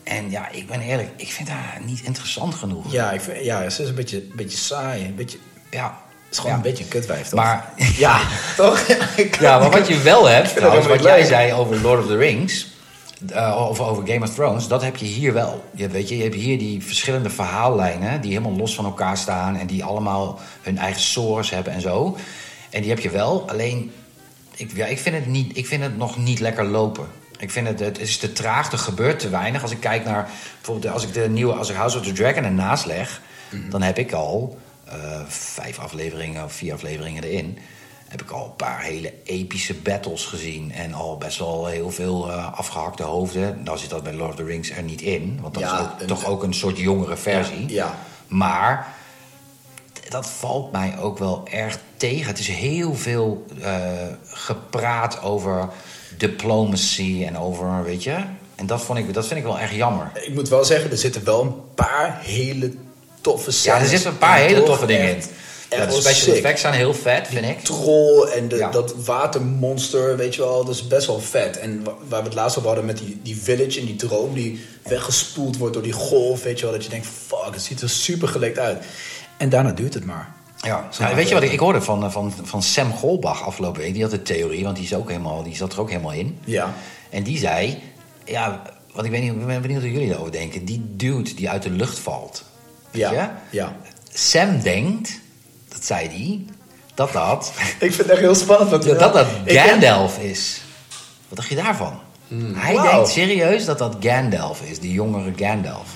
[0.04, 2.92] En ja, ik ben eerlijk, ik vind haar niet interessant genoeg.
[2.92, 5.04] Ja, ik vind, ja, ze is een beetje, een beetje saai.
[5.04, 5.38] Een beetje,
[5.70, 5.84] Ja.
[6.24, 6.56] het is gewoon Ja.
[6.56, 7.40] een beetje een kutwijf, toch?
[7.40, 8.20] Maar, ja,
[8.56, 8.86] toch?
[9.40, 12.66] Ja, maar wat je wel hebt, trouwens, wat jij zei over Lord of the Rings,
[13.32, 15.64] eh, of over Game of Thrones, dat heb je hier wel.
[15.74, 19.56] Je, weet je, je hebt hier die verschillende verhaallijnen die helemaal los van elkaar staan
[19.56, 22.16] en die allemaal hun eigen sores hebben en zo.
[22.70, 23.92] En die heb je wel, alleen
[24.56, 27.06] ik, ja, ik, vind, het niet, ik vind het nog niet lekker lopen.
[27.38, 29.62] Ik vind het, het is te traag, er gebeurt te weinig.
[29.62, 32.44] Als ik kijk naar, bijvoorbeeld als ik de nieuwe, als ik House of the Dragon
[32.44, 33.20] ernaast leg,
[33.70, 37.58] dan heb ik al eh, vijf afleveringen of vier afleveringen erin.
[38.16, 40.72] Heb ik al een paar hele epische battles gezien.
[40.72, 43.60] En al best wel heel veel eh, afgehakte hoofden.
[43.64, 45.38] Nou zit dat bij Lord of the Rings er niet in.
[45.42, 47.68] Want dat Ja, is ook, een- toch ook een soort jongere versie.
[47.68, 47.94] Ja.
[48.26, 48.94] Maar
[50.08, 52.26] dat valt mij ook wel erg tegen.
[52.26, 53.82] Het is heel veel eh,
[54.26, 55.68] gepraat over
[56.18, 58.16] diplomacy en over, weet je.
[58.54, 60.10] En dat, vond ik, dat vind ik wel erg jammer.
[60.14, 62.72] Ik moet wel zeggen, er zitten wel een paar hele
[63.20, 63.78] toffe scènes.
[63.78, 65.22] Ja, er zitten een paar hele toffe dingen in.
[65.76, 66.34] Ja, de special sick.
[66.34, 67.60] effects zijn heel vet, vind ik.
[67.60, 68.70] troll en de, Ja.
[68.70, 71.58] dat watermonster, weet je wel, dat is best wel vet.
[71.58, 74.34] En wa- waar we het laatst over hadden met die, die village en die droom
[74.34, 77.80] die weggespoeld wordt door die golf, weet je wel, dat je denkt, fuck, het ziet
[77.80, 78.84] er super gelekt uit.
[79.36, 80.34] En daarna duurt het maar.
[80.60, 83.92] Ja, weet je wat ik, ik hoorde van, van, van Sam Golbach afgelopen week?
[83.92, 86.38] Die had de theorie, want die, is ook helemaal, die zat er ook helemaal in.
[86.44, 86.74] Ja.
[87.10, 87.78] En die zei,
[88.24, 88.62] ja,
[88.92, 90.64] want ik weet niet, ik ben benieuwd hoe jullie daarover denken.
[90.64, 92.44] Die dude die uit de lucht valt.
[92.90, 93.12] Weet Ja.
[93.50, 93.56] je?
[93.56, 93.76] ja.
[94.12, 95.20] Sam denkt,
[95.76, 96.40] dat zei hij,
[96.94, 98.70] dat dat, Ik vind het echt heel spannend.
[98.70, 100.60] Want dat, dat ken- Gandalf is.
[101.28, 101.98] Wat dacht je daarvan?
[102.54, 102.90] Hij Wauw.
[102.92, 105.88] denkt serieus dat dat Gandalf is, die jongere Gandalf.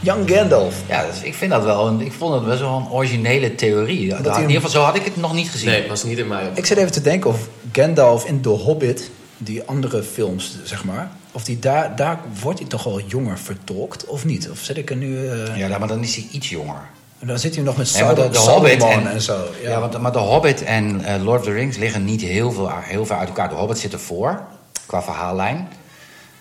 [0.00, 0.74] Young Gandalf.
[0.88, 4.14] Ja, dus ik vind dat wel een, ik vond het best wel een originele theorie.
[4.14, 5.68] hij in ieder geval, zo had ik het nog niet gezien.
[5.68, 6.56] Nee, was niet in mij op.
[6.58, 11.10] Ik zit even te denken of Gandalf in The Hobbit, die andere films, zeg maar,
[11.32, 14.50] of die daar, daar wordt hij toch wel jonger vertolkt, of niet?
[14.50, 15.28] Of zit ik er nu...
[15.28, 16.88] eh, Ja, maar dan is hij iets jonger.
[17.26, 19.44] Dan zit hij nog met Sauron de, de Hobbit en, en, zo.
[19.62, 19.80] Ja, Ja.
[19.80, 23.06] want, maar de Hobbit en eh, Lord of the Rings liggen niet heel, veel, heel
[23.06, 23.48] ver uit elkaar.
[23.48, 24.42] De Hobbit zit ervoor,
[24.86, 25.68] qua verhaallijn.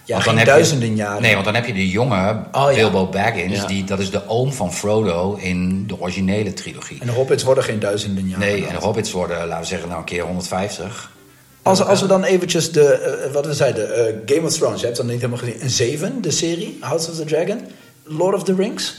[0.05, 1.21] Ja, Want geen heb je- duizenden jaren.
[1.21, 2.75] Nee, want dan heb je de jonge Oh, ja.
[2.75, 3.55] Bilbo Baggins.
[3.57, 3.65] Ja.
[3.65, 6.97] Die, dat is de oom van Frodo in de originele trilogie.
[6.99, 8.39] En de hobbits worden geen duizenden jaren.
[8.47, 11.11] Nee, en de Hobbits worden, laten we zeggen, nou een keer 150.
[11.61, 14.85] Als, als we dan eventjes de, eh, wat we zeiden, eh, Game of Thrones, je
[14.85, 17.59] hebt dan niet helemaal gezien, een 7, de serie, House of the Dragon,
[18.03, 18.95] Lord of the Rings,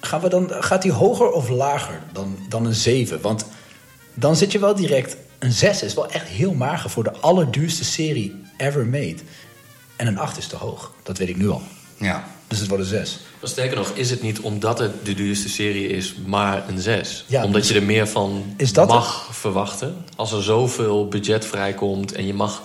[0.00, 3.20] gaan we dan, gaat die hoger of lager dan, dan een 7?
[3.20, 3.46] Want
[4.14, 7.84] dan zit je wel direct, een 6 is wel echt heel mager voor de allerduurste
[7.84, 9.18] serie ever made.
[9.96, 11.62] En een 8 is te hoog, dat weet ik nu al.
[11.96, 12.24] Ja.
[12.48, 13.18] Dus het wordt een 6.
[13.40, 17.24] Maar sterker nog, is het niet omdat het de duurste serie is, maar een 6?
[17.26, 20.04] Ja, omdat dus- je er meer van Is dat mag verwachten.
[20.16, 22.62] Als er zoveel budget vrijkomt en je mag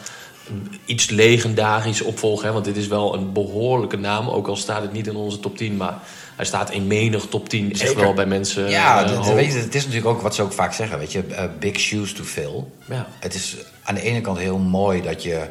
[0.85, 2.47] iets legendarisch opvolgen.
[2.47, 5.39] Hè, want dit is wel een behoorlijke naam, ook al staat het niet in onze
[5.39, 5.77] top 10.
[5.77, 5.99] Maar
[6.41, 8.01] hij staat in menig top 10 echt Zeker.
[8.01, 9.33] wel bij mensen Ja, dat- hoog.
[9.33, 11.79] weet je, het is natuurlijk ook wat ze ook vaak zeggen, weet je, eh, big
[11.79, 12.63] shoes to fill.
[12.85, 13.07] Ja.
[13.19, 15.47] Het is aan de ene kant heel mooi dat je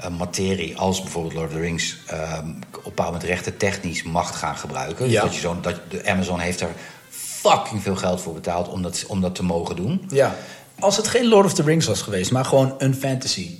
[0.00, 4.02] eh, materie als bijvoorbeeld Lord of the Rings ehm, op een bepaald moment rechten technisch
[4.02, 5.04] mag gaan gebruiken.
[5.04, 5.22] Dus Ja.
[5.22, 6.68] dat je zo'n, dat de Amazon heeft er
[7.10, 10.04] fucking veel geld voor betaald om dat, om dat te mogen doen.
[10.08, 10.36] Ja.
[10.78, 13.50] Als het geen Lord of the Rings was geweest, maar gewoon een fantasy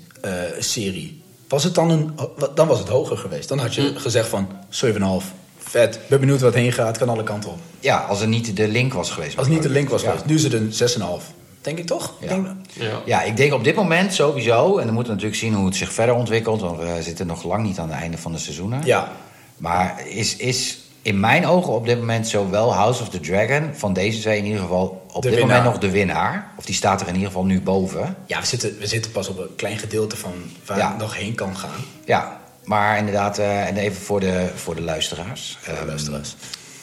[0.59, 2.15] serie, was het dan, een,
[2.55, 3.49] dan was het hoger geweest.
[3.49, 5.33] Dan had je gezegd van 7,5.
[5.69, 6.01] Vet.
[6.09, 7.59] Ben benieuwd wat heen gaat, kan alle kanten op.
[7.81, 9.37] Ja, als er niet de link was geweest.
[9.37, 10.09] Als het niet de link was Ja.
[10.09, 10.27] geweest.
[10.27, 11.25] Nu is het een 6,5.
[11.61, 12.15] Denk ik toch?
[12.21, 12.29] Ja.
[12.29, 13.01] Denk, Ja.
[13.05, 14.79] Ja, ik denk op dit moment sowieso.
[14.79, 16.61] En dan moeten we natuurlijk zien hoe het zich verder ontwikkelt.
[16.61, 18.81] Want we zitten nog lang niet aan het einde van de seizoenen.
[18.85, 19.13] ja.
[19.57, 23.71] Maar is, is in mijn ogen op dit moment zowel House of the Dragon...
[23.75, 25.57] van deze twee in ieder geval op De dit winnaar.
[25.57, 26.51] moment nog de winnaar.
[26.57, 28.17] Of die staat er in ieder geval nu boven.
[28.27, 30.33] Ja, we zitten, we zitten pas op een klein gedeelte van
[30.67, 30.89] waar Ja.
[30.89, 31.71] het nog heen kan gaan.
[32.05, 32.38] Ja,
[32.69, 35.59] maar inderdaad, eh, en even voor de, voor de luisteraars.
[35.61, 36.35] Voor de Ehm, luisteraars.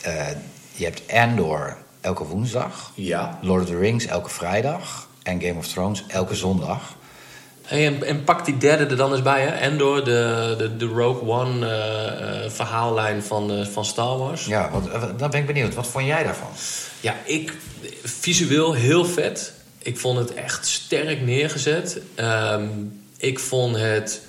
[0.02, 0.28] eh,
[0.72, 2.92] je hebt Andor elke woensdag.
[2.96, 3.40] Ja.
[3.42, 5.08] Lord of the Rings elke vrijdag.
[5.24, 6.96] En Game of Thrones elke zondag.
[7.62, 9.48] Hey, en, en pak die derde er dan eens bij, hè?
[9.56, 14.46] Endor, de, de, de Rogue One eh, eh, verhaallijn van, eh, van Star Wars.
[14.46, 15.74] Ja, wat, dan ben ik benieuwd.
[15.76, 16.48] Wat vond jij daarvan?
[17.00, 17.54] Ja, ik
[18.04, 19.54] visueel heel vet.
[19.78, 22.00] Ik vond het echt sterk neergezet.
[22.16, 22.68] Ehm,
[23.18, 24.22] ik vond het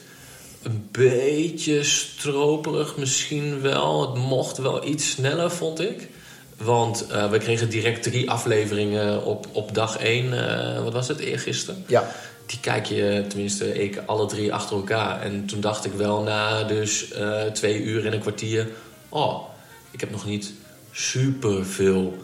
[0.67, 4.01] een beetje stroperig misschien wel.
[4.01, 6.09] Het mocht wel iets sneller, vond ik.
[6.57, 10.33] Want eh, we kregen direct drie afleveringen op, op dag één.
[10.33, 11.85] eh, wat was het, eergisteren?
[11.87, 12.11] Ja.
[12.47, 15.21] Die kijk je, tenminste, ik alle drie achter elkaar.
[15.23, 18.69] En toen dacht ik wel na dus eh, twee uur en een kwartier...
[19.09, 19.49] Oh,
[19.91, 20.53] ik heb nog niet
[20.93, 22.17] super veel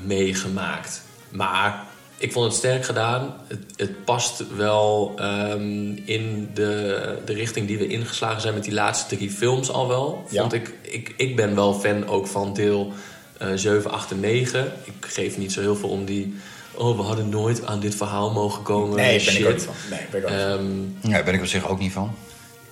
[0.00, 1.02] meegemaakt.
[1.30, 1.86] Maar
[2.18, 3.34] ik vond het sterk gedaan.
[3.46, 8.72] Het, het past wel ehm, in de, de richting die we ingeslagen zijn met die
[8.72, 10.24] laatste drie films al wel.
[10.30, 10.40] Ja.
[10.40, 12.92] Vond ik, ik, ik ben wel fan ook van deel
[13.38, 14.72] eh 7, 8 en 9.
[14.84, 16.34] Ik geef niet zo heel veel om die...
[16.74, 18.96] Oh, we hadden nooit aan dit verhaal mogen komen.
[18.96, 19.40] Nee, ben shit.
[19.40, 19.74] ik ook niet van.
[19.90, 21.02] Nee, ben ik ook niet van.
[21.02, 22.14] Ehm, Ja, ben ik op zich ook niet van.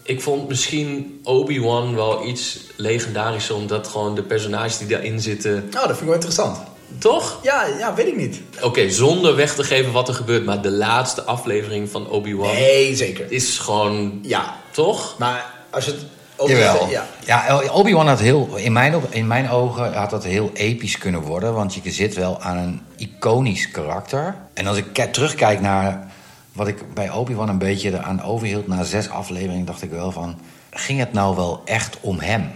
[0.03, 3.55] ik vond misschien Obi-Wan wel iets legendarischer...
[3.55, 5.53] omdat gewoon de personages die daarin zitten...
[5.53, 6.59] Nou, dat vind ik wel interessant.
[6.99, 7.39] Toch?
[7.43, 8.41] Ja, ja weet ik niet.
[8.63, 10.45] Oké, zonder weg te geven wat er gebeurt...
[10.45, 13.33] maar de laatste aflevering van Obi-Wan Nee, zeker.
[13.33, 14.19] is gewoon...
[14.23, 15.15] Ja, Toch?
[15.19, 16.01] maar als je het...
[16.37, 16.89] over- Jawel.
[16.89, 17.07] Ja.
[17.25, 21.55] Ja, Obi-Wan had heel, in mijn, in mijn ogen had dat heel episch kunnen worden.
[21.55, 24.35] Want je zit wel aan een iconisch karakter.
[24.55, 26.11] En als ik terugkijk naar
[26.53, 28.67] wat ik bij Obi-Wan een beetje eraan overhield...
[28.67, 30.39] na zes afleveringen dacht ik wel van...
[30.71, 32.51] ging het nou wel echt om hem?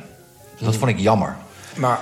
[0.58, 1.36] Dat vond ik jammer.
[1.76, 1.98] Maar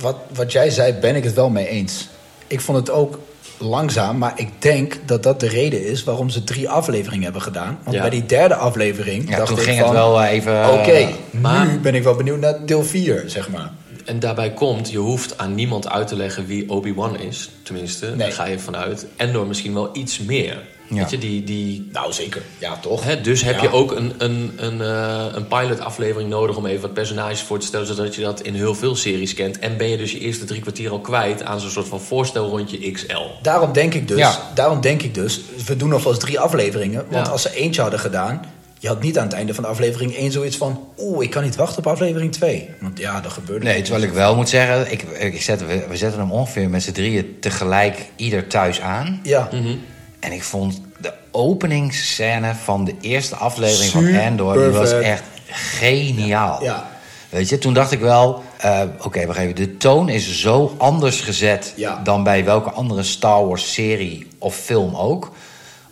[0.00, 2.08] wat, wat jij zei, ben ik het wel mee eens.
[2.46, 3.18] Ik vond het ook
[3.58, 7.78] langzaam, maar ik denk dat dat de reden is waarom ze drie afleveringen hebben gedaan.
[7.82, 8.00] Want Ja.
[8.02, 10.72] bij die derde aflevering Ja, dacht toen ik ging van, het wel eh, even...
[10.72, 13.70] Oké, eh, maar- nu ben ik wel benieuwd naar deel 4, zeg maar.
[14.04, 17.50] En daarbij komt, je hoeft aan niemand uit te leggen wie Obi-Wan is.
[17.62, 18.16] Tenminste, Nee.
[18.16, 19.06] daar ga je vanuit.
[19.16, 20.58] En door misschien wel iets meer.
[20.90, 20.96] Ja.
[20.96, 21.44] Weet je, die...
[21.44, 22.42] die Nou, zeker.
[22.58, 23.04] Ja, toch?
[23.04, 23.62] Hè, dus heb Ja.
[23.62, 27.66] je ook een, een, een, eh, een pilot-aflevering nodig om even wat personages voor te
[27.66, 29.58] stellen, zodat je dat in heel veel series kent.
[29.58, 32.90] En ben je dus je eerste drie kwartier al kwijt aan zo'n soort van voorstelrondje
[32.90, 33.20] XL.
[33.42, 34.50] Daarom denk ik dus, Ja.
[34.54, 37.04] daarom denk ik dus, we doen nog wel eens drie afleveringen.
[37.10, 38.40] Want als ze eentje hadden gedaan,
[38.78, 41.42] je had niet aan het einde van de aflevering één zoiets van, oeh, ik kan
[41.42, 42.68] niet wachten op aflevering 2.
[42.80, 44.92] Want ja, dat gebeurde Nee, terwijl ik wel moet zeggen...
[44.92, 49.20] Ik, ik zet, we, we zetten hem ongeveer met z'n drieën tegelijk ieder thuis aan.
[49.22, 49.74] Ja, Mhm.
[50.20, 54.52] En ik vond de openingsscène van de eerste aflevering van Andor...
[54.54, 56.62] die was echt geniaal.
[56.62, 56.88] Ja.
[57.28, 58.42] Weet je, toen dacht ik wel...
[58.58, 59.54] eh, Oké, wacht even.
[59.56, 61.72] De toon is zo anders gezet...
[61.76, 62.00] Ja.
[62.04, 65.30] dan bij welke andere Star Wars serie of film ook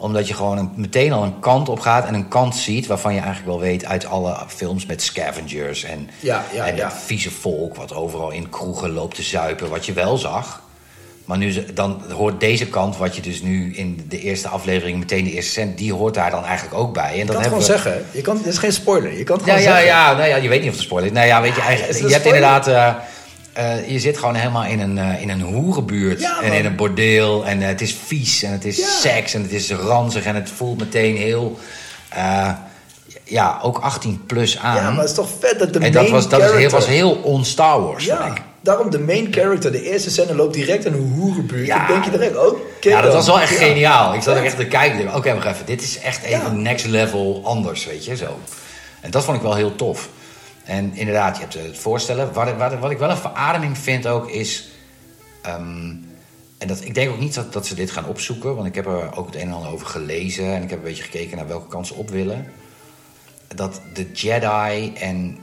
[0.00, 3.14] omdat je gewoon een- meteen al een kant op gaat en een kant ziet waarvan
[3.14, 6.82] je eigenlijk wel weet uit alle films met scavengers en, Ja, ja, en ja.
[6.88, 10.62] dat vieze volk wat overal in kroegen loopt te zuipen, wat je wel zag.
[11.28, 15.24] Maar nu, dan hoort deze kant, wat je dus nu in de eerste aflevering, meteen
[15.24, 17.10] de eerste scène, die hoort daar dan eigenlijk ook bij.
[17.10, 18.04] En je dat kan het gewoon we- zeggen.
[18.10, 19.18] Je kan, dit is geen spoiler.
[19.18, 19.88] Je kan het Ja, gewoon ja, zeggen.
[19.96, 21.14] ja, nou ja, je weet niet of het spoiler is.
[21.16, 22.48] Nou ja, weet je, eigenlijk, het je een hebt spoiler?
[22.64, 23.04] inderdaad,
[23.54, 26.64] eh, eh, je zit gewoon helemaal in een, eh, in een hoerenbuurt Ja, en in
[26.64, 28.86] een bordeel en het is vies en het is Ja.
[28.88, 31.58] seks en het is ranzig en het voelt meteen heel,
[33.24, 34.76] ja, ook 18 plus aan.
[34.76, 36.86] Ja, maar het is toch vet dat de en dat was, dat is heel, was
[36.86, 38.42] heel on-Star Wars, Ja, vond ik.
[38.60, 41.66] Daarom de main character, de eerste scène loopt direct in een hoerenbuurt.
[41.66, 41.78] Ja.
[41.78, 43.66] Dan denk je direct, oké Ja, dat was wel echt Ja.
[43.66, 44.14] geniaal.
[44.14, 44.42] Ik zat Ja.
[44.42, 45.14] echt te kijken.
[45.14, 45.66] Oké, even.
[45.66, 46.62] Dit is echt even Ja.
[46.62, 48.38] next level anders, weet je, zo.
[49.00, 50.08] En dat vond ik wel heel tof.
[50.64, 52.32] En inderdaad, je hebt eh, het voorstellen.
[52.32, 54.68] Wat, wat, wat ik wel een verademing vind ook is...
[55.42, 55.90] ehm,
[56.58, 58.54] en dat, ik denk ook niet dat, dat ze dit gaan opzoeken.
[58.54, 60.44] Want ik heb er ook het een en ander over gelezen.
[60.54, 62.46] En ik heb een beetje gekeken naar welke kant ze op willen.
[63.54, 65.38] Dat de Jedi en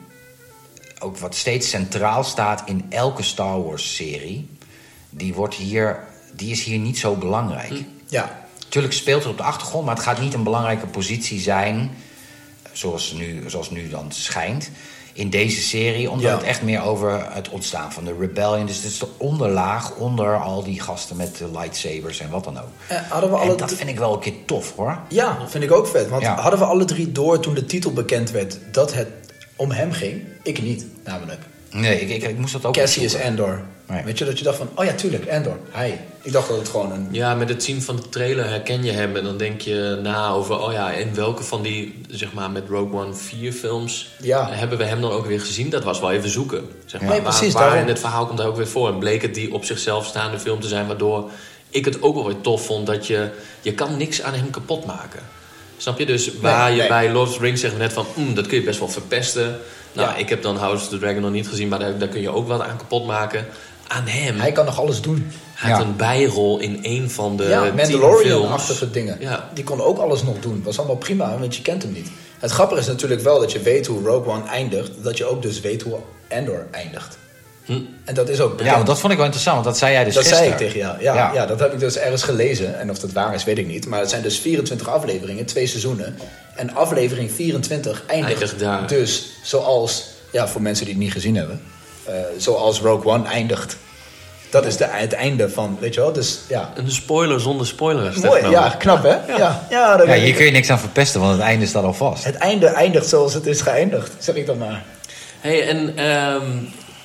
[1.00, 4.48] ook wat steeds centraal staat in elke Star Wars serie...
[5.18, 6.00] Die, wordt hier,
[6.34, 7.74] die is hier niet zo belangrijk.
[8.08, 11.92] Ja, Tuurlijk speelt het op de achtergrond, maar het gaat niet een belangrijke positie zijn,
[12.72, 14.70] zoals nu, zoals nu dan schijnt,
[15.14, 16.10] in deze serie.
[16.12, 16.36] Omdat Ja.
[16.38, 18.66] het echt meer over het ontstaan van de rebellion.
[18.66, 22.58] Dus het is de onderlaag onder al die gasten met de lightsabers en wat dan
[22.60, 22.70] ook.
[22.88, 25.00] Eh, hadden we alle En dat vind ik wel een keer tof hoor.
[25.10, 26.10] Ja, vind ik ook vet.
[26.10, 26.36] Want Ja.
[26.42, 29.08] hadden we alle drie door toen de titel bekend werd dat het
[29.56, 30.22] om hem ging?
[30.44, 31.39] Ik niet, namelijk.
[31.72, 33.28] Nee, ik, ik, ik moest dat ook Cassius opzoeken.
[33.30, 33.62] Endor.
[33.88, 34.04] Nee.
[34.04, 35.58] Weet je dat je dacht van, oh ja, tuurlijk, Endor.
[35.72, 36.00] Hij.
[36.22, 37.08] Ik dacht dat het gewoon een...
[37.12, 40.30] Ja, met het zien van de trailer herken je hem en dan denk je na
[40.30, 44.50] over, oh ja, in welke van die, zeg maar, met Rogue One vier films Ja.
[44.52, 45.70] hebben we hem dan ook weer gezien?
[45.70, 46.68] Dat was wel even zoeken.
[46.86, 47.10] Zeg maar.
[47.10, 47.82] Nee, Waar- precies, waar, daarom.
[47.82, 48.88] in het verhaal komt hij ook weer voor.
[48.88, 51.30] En bleek het die op zichzelf staande film te zijn, waardoor
[51.70, 53.30] ik het ook wel weer tof vond dat je,
[53.62, 55.20] je kan niks aan hem kapot maken.
[55.78, 56.06] Snap je?
[56.06, 56.88] Dus waar je nee.
[56.88, 58.88] bij Lord of the Rings zeggen we net van, "Mm, dat kun je best wel
[58.88, 59.60] verpesten.
[59.94, 60.16] Nou, Ja.
[60.16, 62.30] ik heb dan House of the Dragon nog niet gezien, maar daar, daar kun je
[62.30, 63.46] ook wat aan kapot maken.
[63.88, 64.40] Aan hem.
[64.40, 65.32] Hij kan nog alles doen.
[65.54, 65.88] Hij had Ja.
[65.88, 69.18] een bijrol in een van de ja, Mandalorian-achtige dingen.
[69.20, 69.50] Ja.
[69.54, 70.62] Die kon ook alles nog doen.
[70.64, 72.10] Was allemaal prima, want je kent hem niet.
[72.40, 74.92] Het grappige is natuurlijk wel dat je weet hoe Rogue One eindigt.
[75.04, 77.18] Dat je ook dus weet hoe Endor eindigt.
[77.65, 77.80] Hm.
[78.06, 78.69] En dat is ook bekend.
[78.69, 80.60] Ja, want dat vond ik wel interessant, want dat zei jij dus dat zei gisteren.
[80.62, 81.01] ik tegen jou.
[81.01, 81.32] Ja, Ja.
[81.34, 81.45] ja.
[81.45, 82.80] dat heb ik dus ergens gelezen.
[82.80, 83.88] En of dat waar is, weet ik niet.
[83.88, 86.17] Maar het zijn dus 24 afleveringen, twee seizoenen.
[86.56, 88.88] En aflevering 24 eindigt, daar.
[88.88, 91.62] dus zoals, ja, voor mensen die het niet gezien hebben,
[92.04, 93.78] eh, zoals Rogue One eindigt.
[94.49, 96.12] Dat is de, het einde van, weet je wel?
[96.13, 96.71] Dus ja.
[96.75, 98.13] Een spoiler zonder spoiler.
[98.23, 99.15] Mooi, ja, knap hè?
[99.38, 100.36] Ja, ja, dat Ja, hier ik.
[100.36, 102.23] kun je niks aan verpesten, want het einde staat al vast.
[102.23, 104.84] Het einde eindigt zoals het is geëindigd, zeg ik dan maar.
[105.39, 106.41] Hey, en ehm,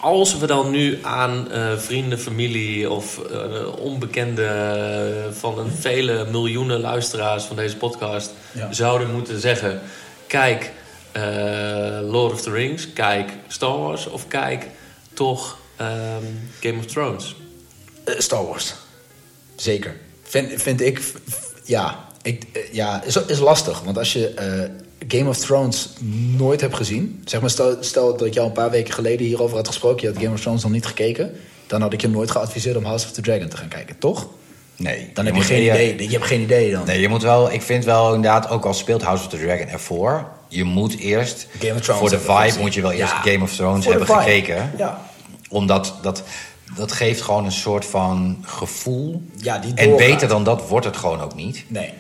[0.00, 3.18] als we dan nu aan eh, vrienden, familie of
[3.78, 8.72] onbekende eh, van een vele miljoenen luisteraars van deze podcast Ja.
[8.72, 9.80] zouden moeten zeggen:
[10.26, 10.72] kijk
[11.12, 11.22] eh,
[12.02, 14.66] Lord of the Rings, kijk Star Wars of kijk
[15.14, 16.24] toch ehm,
[16.60, 17.34] Game of Thrones.
[18.04, 18.74] Star Wars.
[19.56, 19.96] Zeker.
[20.22, 21.12] Vind, vind ik,
[21.64, 23.80] ja, ik, ja is, is lastig.
[23.80, 24.34] Want als je
[25.08, 25.92] Game of Thrones
[26.36, 27.22] nooit hebt gezien...
[27.24, 30.06] Zeg maar, stel, stel dat ik jou een paar weken geleden hierover had gesproken...
[30.06, 31.32] je had Game of Thrones nog niet gekeken...
[31.66, 34.28] dan had ik je nooit geadviseerd om House of the Dragon te gaan kijken, toch?
[34.76, 35.10] Nee.
[35.14, 36.02] Dan heb je geen idee.
[36.02, 36.86] Je hebt geen idee dan.
[36.86, 39.68] Nee, je moet wel, ik vind wel inderdaad, ook al speelt House of the Dragon
[39.68, 43.32] ervoor, je moet eerst, Game of Thrones voor de vibe moet je wel eerst Ja,
[43.32, 44.72] Game of Thrones hebben gekeken.
[44.76, 45.00] Ja.
[45.48, 46.22] Omdat dat,
[46.76, 49.22] dat geeft gewoon een soort van gevoel.
[49.36, 50.08] Ja, die en doorgaat.
[50.08, 51.64] beter dan dat wordt het gewoon ook niet.
[51.68, 51.92] Nee.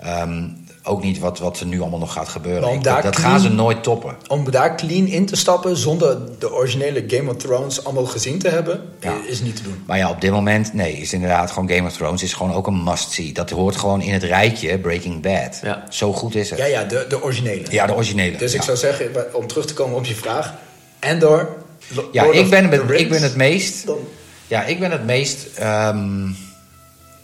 [0.00, 0.48] Ehm,
[0.86, 2.72] ook niet wat, wat er nu allemaal nog gaat gebeuren.
[2.72, 4.16] Ik- dat clean- gaan ze nooit toppen.
[4.28, 8.48] Om daar clean in te stappen zonder de originele Game of Thrones allemaal gezien te
[8.48, 8.80] hebben...
[9.00, 9.14] Ja.
[9.26, 9.82] is niet te doen.
[9.86, 12.66] Maar ja, op dit moment, nee, is inderdaad gewoon Game of Thrones is gewoon ook
[12.66, 13.32] een must-see.
[13.32, 15.58] Dat hoort gewoon in het rijtje Breaking Bad.
[15.62, 15.84] Ja.
[15.90, 16.58] Zo goed is het.
[16.58, 17.62] Ja, ja, de, de originele.
[17.70, 18.36] Ja, de originele.
[18.36, 18.64] Dus ik ja.
[18.66, 20.54] zou zeggen, om terug te komen op je vraag...
[20.98, 21.56] Endor...
[21.94, 23.86] Lo- Ja, ik ben, ik ben het meest.
[23.86, 23.98] dan-
[24.46, 25.46] Ja, ik ben het meest.
[25.54, 26.26] ehm,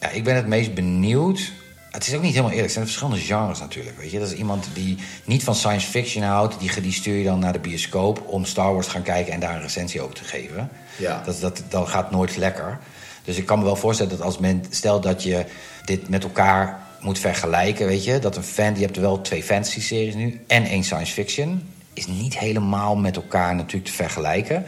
[0.00, 1.52] ja, ik ben het meest benieuwd.
[1.92, 2.64] Het is ook niet helemaal eerlijk.
[2.66, 3.98] Het zijn verschillende genres natuurlijk.
[3.98, 4.18] Weet je?
[4.18, 6.60] Dat is iemand die niet van science fiction houdt.
[6.60, 9.40] Die, die stuur je dan naar de bioscoop om Star Wars te gaan kijken en
[9.40, 10.70] daar een recensie over te geven.
[10.98, 11.22] Ja.
[11.24, 12.78] Dat, dat, dat gaat nooit lekker.
[13.24, 14.64] Dus ik kan me wel voorstellen dat als men.
[14.70, 15.44] Stel dat je
[15.84, 17.86] dit met elkaar moet vergelijken.
[17.86, 18.18] Weet je?
[18.18, 18.74] Dat een fan.
[18.74, 20.44] Je hebt er wel twee fantasy-series nu.
[20.46, 21.68] En één science fiction.
[21.92, 24.64] Is niet helemaal met elkaar natuurlijk te vergelijken.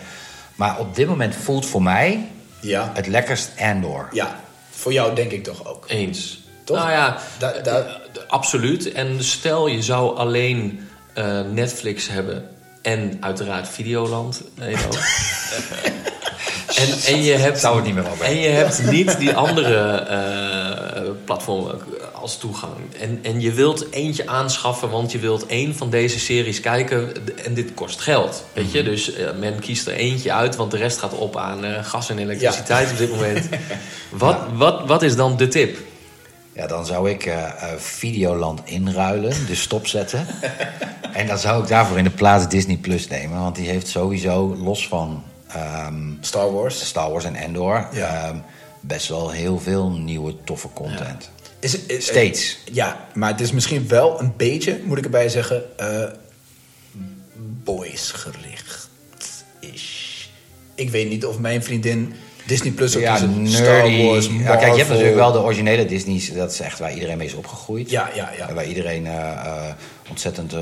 [0.54, 2.26] Maar op dit moment voelt voor mij
[2.60, 2.90] Ja.
[2.94, 4.08] het lekkerst Andor.
[4.12, 5.84] ja, voor jou denk ik toch ook.
[5.88, 6.42] Eens.
[6.64, 6.76] Toch?
[6.76, 7.92] Nou ja, Da- da- eh,
[8.28, 8.92] absoluut.
[8.92, 12.48] En stel je zou alleen eh, Netflix hebben
[12.82, 14.42] en uiteraard Videoland.
[14.54, 14.96] Nee, dan.
[16.82, 21.10] en, en je hebt, Zou het niet meer En je hebt niet die andere eh,
[21.24, 21.80] platformen
[22.12, 22.72] als toegang.
[23.00, 27.12] En, en je wilt eentje aanschaffen, want je wilt één van deze series kijken.
[27.44, 28.44] En dit kost geld.
[28.52, 28.76] Weet Mhm.
[28.76, 28.82] je?
[28.82, 32.10] Dus eh, men kiest er eentje uit, want de rest gaat op aan eh, gas
[32.10, 33.48] en elektriciteit op dit moment.
[34.10, 35.78] Wat, wat, wat is dan de tip?
[36.54, 40.26] Ja, dan zou ik eh, eh, Videoland inruilen, dus stopzetten.
[41.12, 43.40] en dan zou ik daarvoor in de plaats Disney Plus nemen.
[43.40, 46.86] Want die heeft sowieso, los van ehm, Star Wars.
[46.86, 47.88] Star Wars en Endor...
[47.92, 48.26] Ja.
[48.26, 48.36] ehm,
[48.80, 51.30] best wel heel veel nieuwe, toffe content.
[51.58, 52.58] Is, Steeds.
[52.72, 56.04] Ja, maar het is misschien wel een beetje, moet ik erbij zeggen, eh
[57.64, 58.88] boys gericht
[59.60, 60.30] is.
[60.74, 62.14] Ik weet niet of mijn vriendin
[62.46, 63.54] Disney Plus ook Ja, is.
[63.54, 64.02] Star nerdy.
[64.06, 64.88] Wars, Ja, kijk, je hebt Marvel.
[64.88, 66.32] natuurlijk wel de originele Disney's.
[66.32, 67.90] Dat is echt waar iedereen mee is opgegroeid.
[67.90, 68.48] Ja, ja, ja.
[68.48, 69.62] En waar iedereen eh, eh,
[70.10, 70.60] ontzettend eh,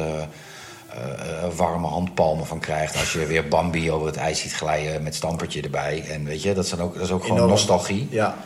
[1.57, 2.97] warme handpalmen van krijgt.
[2.99, 6.05] Als je weer Bambi over het ijs ziet glijden met stampertje erbij.
[6.11, 7.51] En weet je, dat is, dan ook, dat is ook gewoon Enorm.
[7.53, 8.07] nostalgie.
[8.11, 8.37] Ja,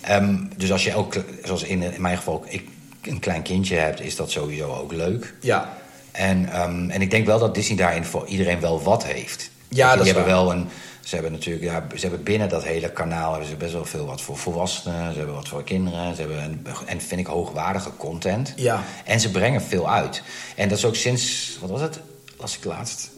[0.00, 2.62] Ehm, dus als je ook, zoals in, in mijn geval, ik,
[3.02, 5.34] een klein kindje hebt, is dat sowieso ook leuk.
[5.40, 5.76] ja.
[6.12, 9.50] En, ehm, en ik denk wel dat Disney daarin voor iedereen wel wat heeft.
[9.68, 10.42] Ja, dat die is hebben waar.
[10.44, 10.68] wel een.
[11.08, 14.06] Ze hebben natuurlijk, ja, ze hebben binnen dat hele kanaal hebben ze best wel veel
[14.06, 17.90] wat voor volwassenen, ze hebben wat voor kinderen, ze hebben een, en vind ik hoogwaardige
[17.96, 18.52] content.
[18.56, 18.82] Ja.
[19.04, 20.22] En ze brengen veel uit.
[20.56, 22.00] En dat is ook sinds, wat was het?
[22.36, 23.10] Las ik laatst.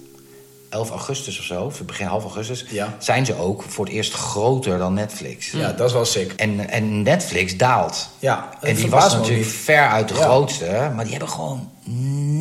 [0.69, 2.97] 11 augustus of zo, begin half augustus, Ja.
[2.99, 5.51] zijn ze ook voor het eerst groter dan Netflix.
[5.51, 6.33] Ja, dat is wel sick.
[6.33, 8.09] En, en Netflix daalt.
[8.19, 10.21] Ja, en die was natuurlijk ver uit de Ja.
[10.21, 11.71] grootste, maar die hebben gewoon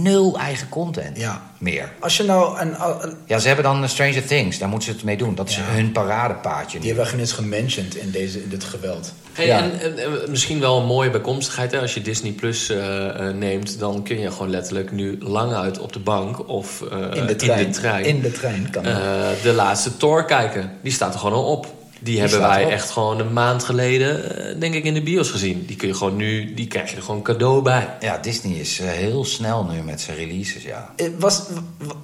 [0.01, 1.41] nul eigen content Ja.
[1.57, 1.91] meer.
[1.99, 2.73] Als je nou een,
[3.03, 5.35] een- Ja, ze hebben dan Stranger Things, daar moeten ze het mee doen.
[5.35, 5.61] Dat is Ja.
[5.65, 6.71] hun paradepaadje.
[6.71, 6.85] die nu.
[6.87, 9.13] hebben we geen eens gementiond in, deze, in dit geweld.
[9.33, 9.57] Hey, Ja.
[9.63, 11.71] en, en, en misschien wel een mooie bijkomstigheid.
[11.71, 11.79] Hè?
[11.79, 15.79] Als je Disney Plus eh, eh, neemt, dan kun je gewoon letterlijk nu lang uit
[15.79, 17.59] op de bank of eh, In de trein.
[17.59, 18.93] In de, trein In de trein kan dat.
[18.93, 18.99] eh,
[19.43, 20.71] de laatste Thor kijken.
[20.83, 21.77] Die staat er gewoon al op.
[21.99, 25.65] Die, hebben wij echt gewoon een maand geleden, eh, denk ik, in de bios gezien.
[25.65, 27.89] Die kun je gewoon nu, die krijg je er gewoon cadeau bij.
[27.99, 30.93] Ja, Disney is eh, heel snel nu met zijn releases, ja.
[30.95, 31.41] Eh, Was,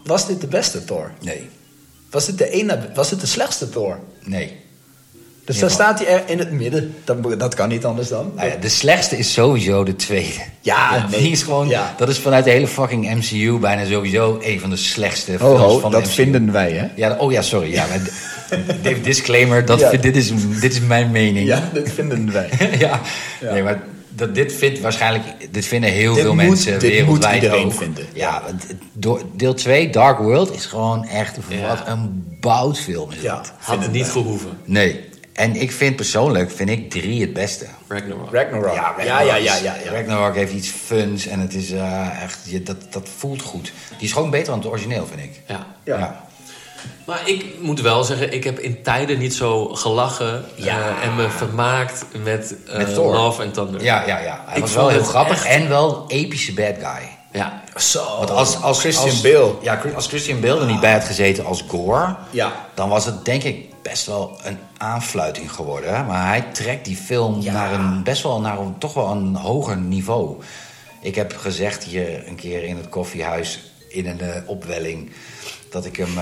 [0.03, 1.11] was dit de beste Thor?
[1.21, 1.49] Nee,
[2.11, 3.99] Was dit de, ene, was dit de slechtste Thor?
[4.23, 4.63] nee.
[5.45, 6.95] Dus dan staat hij er in het midden.
[7.03, 8.31] Dat, dat kan niet anders dan.
[8.35, 10.39] Nou ja, de slechtste is sowieso de tweede.
[10.61, 11.21] Ja, nee.
[11.21, 11.93] Die is gewoon, Ja.
[11.97, 15.79] dat is vanuit de hele fucking MCU bijna sowieso een van de slechtste films ho,
[15.79, 16.13] van de dat MCU.
[16.13, 16.87] vinden wij, hè?
[16.95, 17.71] Ja, oh ja, sorry.
[17.71, 17.85] Ja,
[18.83, 19.89] Dave, disclaimer, dat, Ja.
[19.89, 20.31] vind- dit, is,
[20.61, 21.47] dit is mijn mening.
[21.47, 22.49] Ja, dat vinden wij.
[22.79, 23.01] ja.
[23.41, 23.51] Ja.
[23.51, 27.33] Nee, maar dat, dit vindt waarschijnlijk, dit vinden heel Dit veel moet- mensen dit wereldwijd
[27.33, 27.73] moet iedereen ook.
[27.73, 28.05] vinden.
[28.13, 28.43] Ja,
[29.33, 31.67] deel 2, Dark World, is gewoon echt Ja.
[31.67, 33.53] wat een boutfilm is Ja, dat.
[33.57, 34.49] Had het niet gehoeven.
[34.65, 34.99] Nee.
[35.33, 37.65] En ik vind persoonlijk, vind ik drie het beste.
[37.87, 38.33] Ragnarok.
[38.33, 38.75] Ragnarok.
[38.75, 39.75] Ja, ja, ja, ja, ja.
[39.83, 39.91] ja.
[39.91, 43.71] Ragnarok heeft iets funs en het is eh, echt, je, dat, dat voelt goed.
[43.97, 45.41] Die is gewoon beter dan het origineel, vind ik.
[45.47, 45.67] Ja.
[45.83, 46.24] Ja.
[47.05, 50.79] Maar ik moet wel zeggen, ik heb in tijden niet zo gelachen Ja.
[50.79, 53.13] eh, en me vermaakt met, eh, Met Thor.
[53.15, 53.83] Love and Thunder.
[53.83, 54.43] Ja, ja, ja.
[54.45, 57.09] Hij Ik was wel heel grappig echt- en wel epische bad guy.
[57.31, 57.61] Ja.
[57.75, 58.17] Zo.
[58.17, 59.53] Want als, als Christian als, Bale.
[59.61, 62.15] Ja, als Christian Bale er niet bij had gezeten als Gore...
[62.29, 62.51] Ja.
[62.73, 66.05] dan was het denk ik best wel een aanfluiting geworden.
[66.05, 67.53] Maar hij trekt die film Ja.
[67.53, 70.41] naar een, best wel naar een, toch wel een hoger niveau.
[71.01, 75.11] Ik heb gezegd hier een keer in het koffiehuis in een eh, opwelling...
[75.69, 76.17] dat ik hem...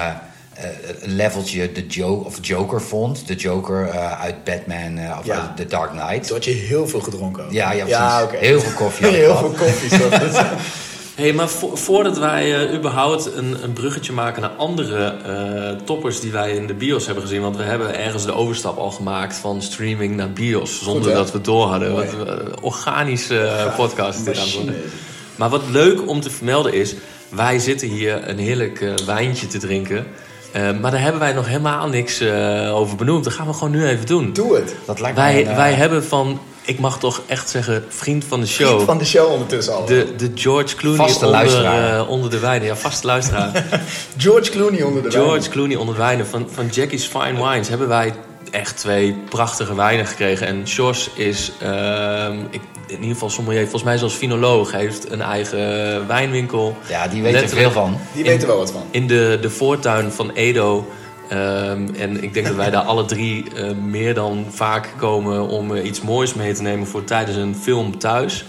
[0.56, 0.64] eh,
[1.02, 3.28] een leveltje de jo of Joker vond.
[3.28, 5.36] De Joker eh, uit Batman eh, of Ja.
[5.40, 6.28] uit The Dark Knight.
[6.28, 7.44] Toen had je heel veel gedronken.
[7.46, 7.52] ook.
[7.52, 8.24] Ja, ja, precies.
[8.24, 8.46] oké.
[8.46, 10.00] Heel veel koffie heel veel koffie.
[11.16, 16.20] hey, maar vo- voordat wij eh, überhaupt een, een bruggetje maken naar andere eh, toppers
[16.20, 17.42] die wij in de bios hebben gezien.
[17.42, 20.84] Want we hebben ergens de overstap al gemaakt van streaming naar bios.
[20.84, 21.94] Zonder dat we het door hadden.
[21.94, 24.72] Wat een organische podcast is dit aan het machine.
[24.72, 24.92] worden.
[25.36, 26.96] Maar wat leuk om te vermelden is,
[27.30, 30.06] wij zitten hier een heerlijk wijntje te drinken.
[30.54, 33.24] Eh, maar daar hebben wij nog helemaal niks eh, over benoemd.
[33.24, 34.34] Dat gaan we gewoon nu even doen.
[34.34, 34.76] Doe het.
[34.86, 38.40] Dat lijkt Wij, een, eh, wij hebben van, ik mag toch echt zeggen, vriend van
[38.40, 38.68] de show.
[38.68, 39.86] Vriend van de show ondertussen al.
[39.86, 42.68] De, de George Clooney Vaste onder, onder de wijnen.
[42.68, 43.66] Ja, vaste luisteraar.
[44.18, 45.52] George Clooney onder de George wijn.
[45.52, 46.28] Clooney onder de wijnen.
[46.28, 48.14] Van, van Jackie's Fine Wines hebben wij
[48.52, 50.48] echt twee prachtige wijnen gekregen.
[50.48, 54.72] En Jos is, ehm, ik, in ieder geval sommelier, volgens mij zelfs finoloog.
[54.72, 56.78] Heeft een eigen wijnwinkel.
[56.90, 57.98] Ja, die weet er veel van.
[58.14, 58.84] Die weten wel wat van.
[58.92, 60.88] In de, de voortuin van Edo.
[61.30, 65.76] Ehm, en ik denk dat wij daar alle drie eh, meer dan vaak komen om
[65.76, 68.46] eh, iets moois mee te nemen voor tijdens een film thuis.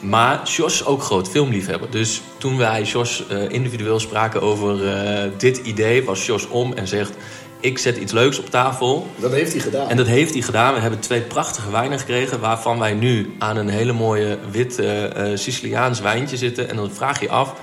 [0.00, 1.90] Maar Jos is ook groot filmliefhebber.
[1.90, 6.88] Dus toen wij Jos eh, individueel spraken over eh, dit idee, was Jos om en
[6.88, 7.12] zegt:
[7.64, 9.06] Ik zet iets leuks op tafel.
[9.16, 9.88] Dat heeft hij gedaan.
[9.88, 10.74] En dat heeft hij gedaan.
[10.74, 15.32] We hebben twee prachtige wijnen gekregen, waarvan wij nu aan een hele mooie wit eh,
[15.32, 16.68] eh, Siciliaans wijntje zitten.
[16.68, 17.54] En dan vraag je af,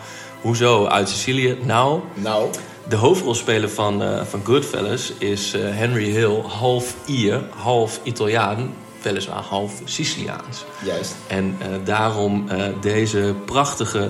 [0.42, 1.58] hoezo uit Sicilië?
[1.64, 2.50] Nou, Nou,
[2.90, 9.74] de hoofdrolspeler van, eh, van Goodfellas is Henry Hill, half Ier, half Italiaan, weliswaar half
[9.84, 10.66] Siciliaans.
[10.84, 11.16] juist.
[11.28, 12.48] En daarom
[12.82, 14.10] deze prachtige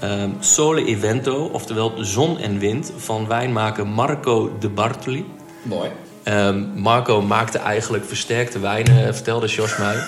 [0.00, 5.26] ehm, Sole Evento, oftewel Zon en Wind, van wijnmaker Marco de Bartoli.
[5.62, 5.90] Mooi.
[6.22, 9.96] Ehm, Marco maakte eigenlijk versterkte wijnen, eh, vertelde Jos mij.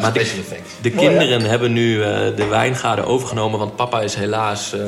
[0.00, 0.44] Maar de,
[0.82, 4.80] de Mooi, kinderen hebben nu eh, de wijngaarden overgenomen, want papa is helaas eh,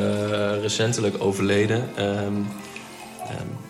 [0.60, 1.88] recentelijk overleden.
[1.96, 2.32] Ehm,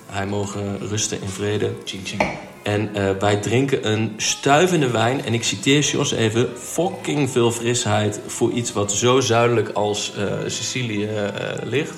[0.07, 1.71] hij mogen rusten in vrede.
[1.85, 2.23] Ching ching.
[2.63, 5.25] En eh, wij drinken een stuivende wijn.
[5.25, 6.49] En ik citeer Jos even.
[6.59, 11.29] Fucking veel frisheid voor iets wat zo zuidelijk als eh, Sicilië eh,
[11.63, 11.95] ligt.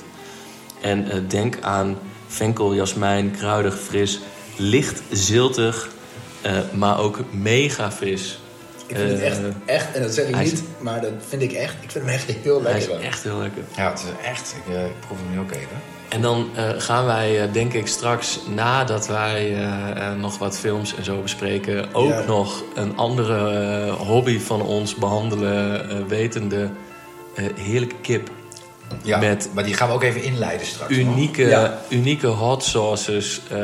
[0.80, 4.20] En eh, denk aan venkel, jasmijn, kruidig, fris.
[4.56, 5.88] Licht ziltig,
[6.42, 8.38] eh, maar ook mega fris.
[8.86, 11.42] Ik vind het echt, echt, en dat zeg ik hij is- niet, maar dat vind
[11.42, 11.74] ik echt.
[11.80, 12.98] Ik vind hem echt heel Hij lekker.
[13.00, 13.62] is echt heel lekker.
[13.76, 14.54] Ja, het is echt.
[14.66, 15.93] Ik, ik proef hem nu ook even.
[16.14, 20.94] En dan eh, gaan wij, eh, denk ik, straks nadat wij eh, nog wat films
[20.96, 22.22] en zo bespreken, ook Ja.
[22.26, 26.68] nog een andere hobby van ons behandelen, eh, wetende
[27.34, 28.30] eh, heerlijke kip.
[29.02, 30.90] Ja, Met maar die gaan we ook even inleiden straks.
[30.96, 31.78] Unieke, Ja.
[31.88, 33.58] unieke hot sauces eh,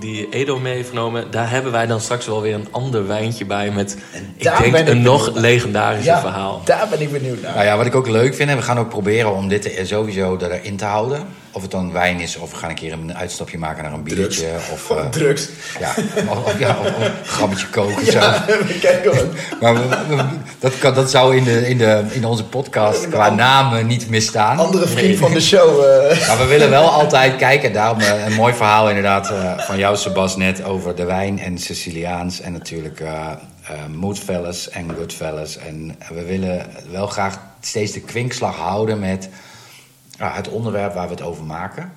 [0.00, 1.24] die Edo mee heeft genomen.
[1.30, 3.96] Daar hebben wij dan straks wel weer een ander wijntje bij met,
[4.36, 5.42] ik daar denk, ben ik een nog benieuwd naar.
[5.42, 6.62] legendarische Ja, verhaal.
[6.64, 7.54] daar ben ik benieuwd naar.
[7.54, 9.86] Nou ja, wat ik ook leuk vind, en we gaan ook proberen om dit er
[9.86, 11.26] sowieso erin te houden.
[11.56, 14.02] Of het dan wijn is, of we gaan een keer een uitstapje maken naar een
[14.02, 14.46] biertje.
[14.72, 15.48] Of, eh, Drugs.
[15.80, 15.94] ja,
[16.28, 17.96] of, ja, of, of een grammetje koken.
[18.02, 18.18] of Zo.
[18.18, 18.44] Ja,
[18.80, 19.24] kijk hoor.
[19.60, 20.22] Maar we- we-
[20.58, 24.58] dat, kan, dat zou in, de, in, de, in onze podcast qua namen niet misstaan.
[24.58, 25.84] Andere vriend van de show.
[25.84, 26.18] eh.
[26.28, 27.72] Maar we willen wel altijd kijken.
[27.72, 32.40] Daarom eh, een mooi verhaal inderdaad van jou, Sebas, net over de wijn en Siciliaans.
[32.40, 33.02] En natuurlijk
[33.94, 35.58] Moodfellas en Goodfellas.
[35.58, 39.28] En we willen wel graag steeds de kwinkslag houden met
[40.18, 41.92] ah, het onderwerp waar we het over maken.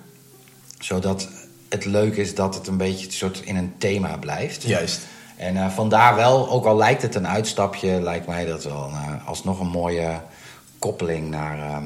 [0.78, 1.28] Zodat
[1.68, 4.62] het leuk is dat het een beetje een soort in een thema blijft.
[4.62, 5.00] Juist.
[5.36, 9.28] En eh, vandaar wel, ook al lijkt het een uitstapje, lijkt mij dat wel eh,
[9.28, 10.20] alsnog een mooie
[10.78, 11.76] koppeling naar eh,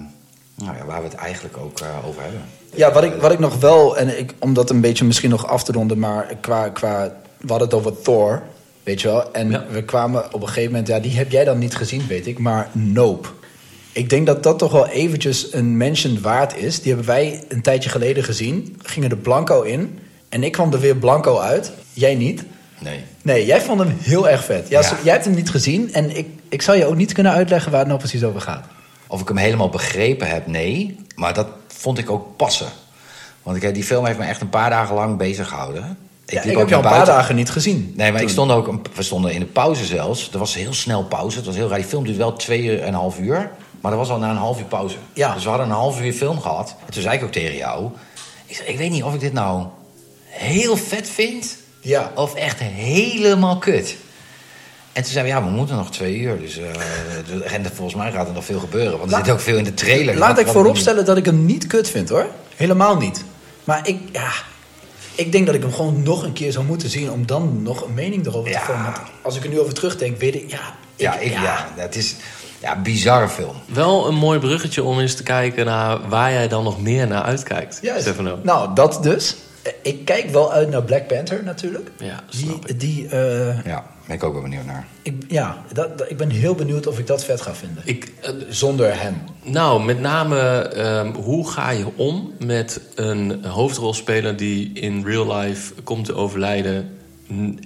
[0.54, 2.42] nou ja, waar we het eigenlijk ook eh, over hebben.
[2.74, 5.46] Ja, wat ik, wat ik nog wel, en ik, om dat een beetje misschien nog
[5.46, 8.42] af te ronden, maar qua, qua we hadden het over Thor,
[8.82, 9.32] weet je wel.
[9.32, 9.64] En Ja.
[9.70, 12.38] we kwamen op een gegeven moment, ja, die heb jij dan niet gezien, weet ik,
[12.38, 13.28] maar Nope.
[13.92, 16.80] Ik denk dat dat toch wel eventjes een mention waard is.
[16.80, 19.98] Die hebben wij een tijdje geleden gezien, gingen er blanco in.
[20.28, 22.42] En ik kwam er weer blanco uit, jij niet.
[22.78, 23.00] Nee.
[23.22, 24.68] Nee, jij vond hem heel erg vet.
[24.68, 24.86] Ja, Ja.
[24.88, 27.70] zo- Jij hebt hem niet gezien en ik, ik zou je ook niet kunnen uitleggen
[27.70, 28.64] waar het nou precies over gaat.
[29.06, 30.96] Of ik hem helemaal begrepen heb, nee.
[31.14, 32.66] Maar dat vond ik ook passen.
[33.42, 35.96] Want ik, die film heeft me echt een paar dagen lang bezig gehouden.
[36.26, 37.92] Ik, ja, ik ook heb jou een naar paar dagen niet gezien.
[37.96, 38.34] Nee, maar ik toen.
[38.36, 40.30] stond ook, een- we stonden in de pauze zelfs.
[40.32, 41.36] Er was heel snel pauze.
[41.36, 41.78] Het was heel raar.
[41.78, 43.50] Die film duurt wel twee uur en een half uur.
[43.82, 44.96] Maar er was al na een half uur pauze.
[45.12, 45.34] Ja.
[45.34, 46.74] Dus we hadden een half uur film gehad.
[46.86, 47.90] En toen zei ik ook tegen jou.
[48.46, 49.66] Ik, zei, ik weet niet of ik dit nou
[50.26, 51.56] heel vet vind.
[51.80, 52.12] Ja.
[52.14, 53.96] Of echt helemaal kut.
[54.92, 56.38] En toen zeiden we, ja, we moeten nog twee uur.
[56.40, 58.98] Dus, eh, en volgens mij gaat er nog veel gebeuren.
[58.98, 60.16] Want er Laat- zit ook veel in de trailer.
[60.16, 62.26] Laat ik vooropstellen dat ik hem niet kut vind hoor.
[62.56, 63.24] Helemaal niet.
[63.64, 64.30] Maar ik, ja,
[65.14, 67.84] ik denk dat ik hem gewoon nog een keer zou moeten zien om dan nog
[67.84, 68.58] een mening erover Ja.
[68.58, 68.84] te vormen.
[68.84, 70.74] Want als ik er nu over terugdenk, weet ik, ja.
[70.96, 71.68] Ja, ik, ja.
[71.76, 72.14] het is
[72.62, 73.54] ja, bizarre film.
[73.66, 77.22] Wel een mooi bruggetje om eens te kijken naar waar jij dan nog meer naar
[77.22, 78.02] uitkijkt, Juist.
[78.02, 78.38] Stefano.
[78.42, 79.36] Nou, dat dus.
[79.82, 81.90] Ik kijk wel uit naar Black Panther natuurlijk.
[81.98, 82.80] Ja, die, snap ik.
[82.80, 84.86] die, eh, Ja, ben ik ook wel benieuwd naar.
[85.02, 87.82] ik, ja dat, dat- ik ben heel benieuwd of ik dat vet ga vinden.
[87.86, 89.16] Ik, eh, Zonder hem.
[89.42, 95.72] nou, met name, ehm, hoe ga je om met een hoofdrolspeler die in real life
[95.84, 96.96] komt te overlijden...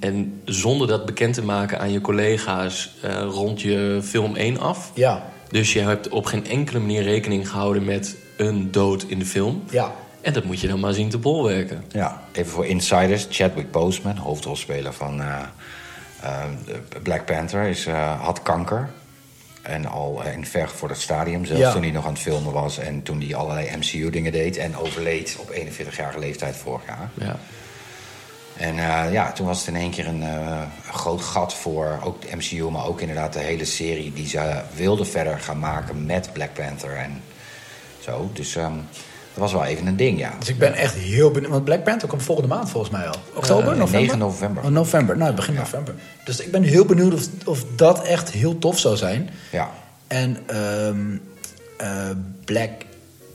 [0.00, 4.90] en zonder dat bekend te maken aan je collega's eh, rond je film 1 af?
[4.94, 9.26] Ja, Dus je hebt op geen enkele manier rekening gehouden met een dood in de
[9.26, 9.62] film.
[9.70, 9.92] ja.
[10.20, 11.84] En dat moet je dan maar zien te bolwerken.
[11.92, 13.26] Ja, even voor insiders.
[13.30, 15.36] Chadwick Boseman, hoofdrolspeler van eh,
[16.22, 16.42] eh,
[17.02, 18.88] Black Panther, is, eh, had kanker.
[19.62, 21.72] En al in ver voor het stadium, zelfs Ja.
[21.72, 22.78] toen hij nog aan het filmen was...
[22.78, 24.56] en toen hij allerlei MCU-dingen deed...
[24.56, 27.10] en overleed op 41-jarige leeftijd vorig jaar.
[27.14, 27.36] Ja.
[28.58, 32.22] En eh, ja, toen was het in één keer een eh, groot gat voor ook
[32.22, 32.70] de MCU...
[32.70, 36.96] maar ook inderdaad de hele serie die ze wilden verder gaan maken met Black Panther
[36.96, 37.22] en
[38.00, 38.30] zo.
[38.32, 38.72] Dus ehm,
[39.34, 40.32] dat was wel even een ding, ja.
[40.38, 41.50] Dus ik ben echt heel benieuwd.
[41.50, 43.14] Want Black Panther komt volgende maand volgens mij al.
[43.34, 44.00] Oktober, Eh, november?
[44.00, 44.64] 9 november.
[44.64, 45.94] Oh, november, nou begin november.
[46.24, 49.30] Dus ik ben heel benieuwd of, of dat echt heel tof zou zijn.
[49.50, 49.70] Ja,
[50.06, 51.16] En ehm,
[51.78, 52.10] eh,
[52.44, 52.70] Black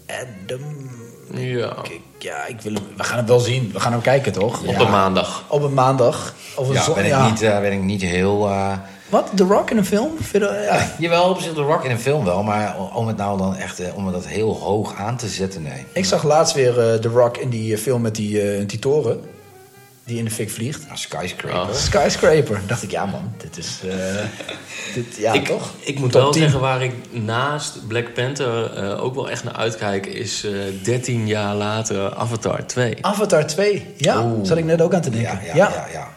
[0.07, 0.89] Adam.
[1.34, 1.73] Ja.
[1.84, 3.69] Ik- ja, ik wil hem, we gaan hem wel zien.
[3.73, 4.61] We gaan hem kijken, toch?
[4.63, 5.43] Op een maandag.
[5.47, 6.34] Op een maandag.
[6.55, 7.29] Of een ja zon- ben, ik ja.
[7.29, 8.47] Niet, eh, ben ik niet heel...
[8.47, 8.71] eh,
[9.09, 9.32] Wat?
[9.36, 10.11] The Rock in een film?
[10.21, 10.88] Vind je- ja.
[10.99, 13.79] Jawel, op zich de Rock in een film wel, maar om het nou dan echt
[13.79, 15.86] eh, om dat heel hoog aan te zetten, nee.
[15.93, 19.21] Ik zag laatst weer eh, The Rock in die film met die, eh, die toren.
[20.12, 20.86] Die in de fik vliegt.
[20.86, 21.70] Nou, skyscraper.
[21.70, 21.76] Oh.
[21.76, 22.62] Skyscraper.
[22.68, 23.80] Dacht ik, ja man, dit is...
[23.89, 23.95] eh,
[24.95, 25.74] dit, ja, ik, toch?
[25.80, 26.41] Ik moet Top wel 10.
[26.41, 30.05] zeggen waar ik naast Black Panther eh, ook wel echt naar uitkijk...
[30.05, 30.51] is eh
[30.84, 32.97] 13 jaar later Avatar 2.
[33.01, 33.86] Avatar 2.
[33.97, 35.39] Ja, zat ik net ook aan te denken.
[35.45, 35.88] Ja, Ja, ja, ja.
[35.91, 36.07] ja.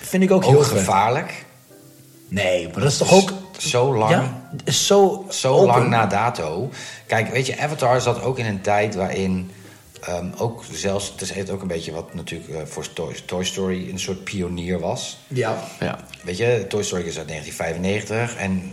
[0.00, 0.78] vind ik ook, Ook heel vet.
[0.78, 1.44] gevaarlijk.
[2.28, 3.32] Nee, maar dat is toch ook...
[3.58, 4.10] Zo lang.
[4.10, 5.66] Ja, zo, Zo open.
[5.66, 6.70] lang na dato.
[7.06, 9.50] Kijk, weet je, Avatar zat ook in een tijd waarin
[10.00, 13.90] ehm, ook zelfs, het heeft ook een beetje wat natuurlijk eh, voor Toy, Toy Story
[13.90, 15.18] een soort pionier was.
[15.26, 15.64] Ja.
[15.80, 15.98] Ja.
[16.22, 18.72] Weet je, Toy Story is uit 1995 en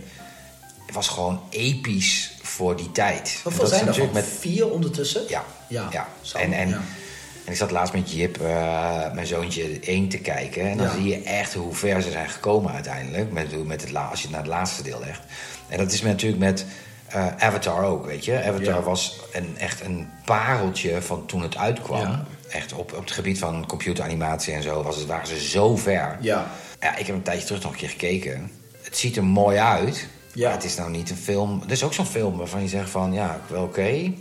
[0.86, 3.40] het was gewoon episch voor die tijd.
[3.42, 5.22] Hoeveel Dat is zijn er natuurlijk met vier ondertussen?
[5.28, 6.08] Ja, Ja, ja.
[6.20, 6.74] zo, en, en, ja.
[7.44, 10.62] en ik zat laatst met Jip, eh, mijn zoontje, één te kijken.
[10.70, 10.92] En dan Ja.
[10.92, 13.32] zie je echt hoe ver ze zijn gekomen uiteindelijk.
[13.32, 15.20] Met, met het, la- als je het naar het laatste deel legt.
[15.68, 16.64] En dat is met- natuurlijk met
[17.14, 18.38] eh, Avatar ook, weet je.
[18.44, 18.80] Avatar Ja.
[18.82, 22.00] was een, echt een pareltje van toen het uitkwam.
[22.00, 22.24] Ja.
[22.48, 26.18] Echt op, op het gebied van computeranimatie en zo was het, waren ze zo ver.
[26.20, 26.46] Ja.
[26.80, 28.50] Ja, ik heb een tijdje terug nog een keer gekeken.
[28.82, 30.06] Het ziet er mooi uit.
[30.32, 30.44] Ja.
[30.44, 31.62] Maar het is nou niet een film...
[31.66, 33.12] Er is ook zo'n film waarvan je zegt van...
[33.12, 34.12] Ja, wel oké.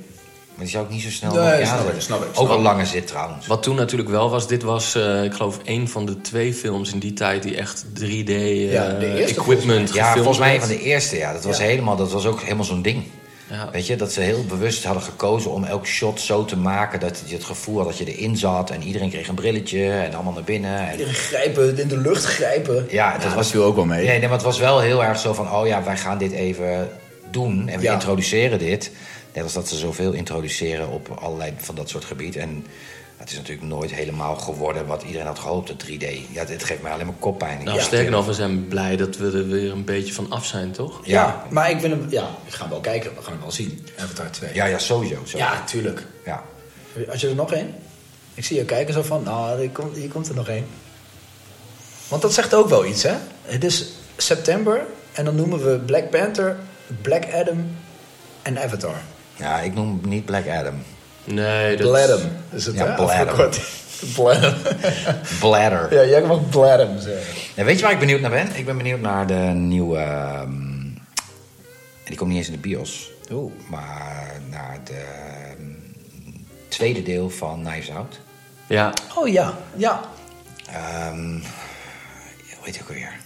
[0.56, 2.49] Maar die zou ik niet zo snel Nee, nog snap ik, snap ik, Ook snap
[2.49, 2.64] een ik.
[2.64, 3.47] lange zit trouwens.
[3.47, 6.93] Wat toen natuurlijk wel was, dit was, eh, ik geloof, een van de twee films
[6.93, 10.80] in die tijd die echt 3D eh, Ja, equipment Ja, gefilmd volgens mij van de
[10.82, 11.34] eerste, ja.
[11.34, 11.64] Dat was, Ja.
[11.64, 13.04] helemaal, dat was ook helemaal zo'n ding.
[13.49, 13.70] Ja.
[13.72, 17.22] Weet je, dat ze heel bewust hadden gekozen om elk shot zo te maken dat
[17.26, 20.34] je het gevoel had dat je erin zat en iedereen kreeg een brilletje en allemaal
[20.34, 20.78] naar binnen.
[20.80, 22.86] En, Iedereen grijpen, in de lucht grijpen.
[22.89, 24.06] ja, dat was viel ook wel mee.
[24.06, 26.32] Nee, nee, maar het was wel heel erg zo van, oh ja, wij gaan dit
[26.32, 26.89] even
[27.32, 27.93] doen en we Ja.
[27.93, 28.91] introduceren dit.
[29.34, 32.36] Net als dat ze zoveel introduceren op allerlei van dat soort gebied.
[32.36, 32.65] En
[33.17, 36.05] het is natuurlijk nooit helemaal geworden wat iedereen had gehoopt, het 3D.
[36.31, 37.63] Ja, dit geeft mij alleen maar koppijn.
[37.63, 40.45] Nou, Ja, sterker nog, we zijn blij dat we er weer een beetje van af
[40.45, 40.99] zijn, toch?
[41.05, 41.45] Ja, Ja.
[41.49, 43.15] maar ik ben hem, ja, ik ga hem wel kijken.
[43.15, 43.86] We gaan hem wel zien.
[43.99, 44.53] Avatar 2.
[44.53, 45.15] Ja, ja, sowieso.
[45.15, 45.38] sowieso.
[45.38, 46.05] ja tuurlijk.
[46.25, 46.43] Ja.
[47.09, 47.75] Als je er nog één?
[48.34, 50.65] Ik zie je kijken zo van, nou, hier komt, hier komt er nog één.
[52.07, 53.13] Want dat zegt ook wel iets, hè?
[53.41, 53.86] Het is
[54.17, 56.57] september en dan noemen we Black Panther,
[57.01, 57.75] Black Adam
[58.41, 58.95] en Avatar.
[59.36, 60.75] Ja, ik noem hem niet Black Adam.
[61.23, 61.88] Nee, dat...
[61.88, 62.93] Bladem is het, Ja?
[64.15, 64.53] Bladem.
[65.39, 65.93] Bladder.
[65.93, 67.34] ja, jij mag Bladem zeggen.
[67.55, 68.55] En weet je waar ik benieuwd naar ben?
[68.55, 69.97] Ik ben benieuwd naar de nieuwe...
[69.97, 70.51] ehm,
[72.03, 73.11] die komt niet eens in de bios.
[73.31, 73.51] Oeh.
[73.69, 75.63] Maar naar de ehm,
[76.67, 78.19] tweede deel van Knives Out.
[78.67, 80.01] Ja, Oh ja, ja.
[80.69, 81.39] Ehm
[82.63, 83.19] hoe heet ook alweer?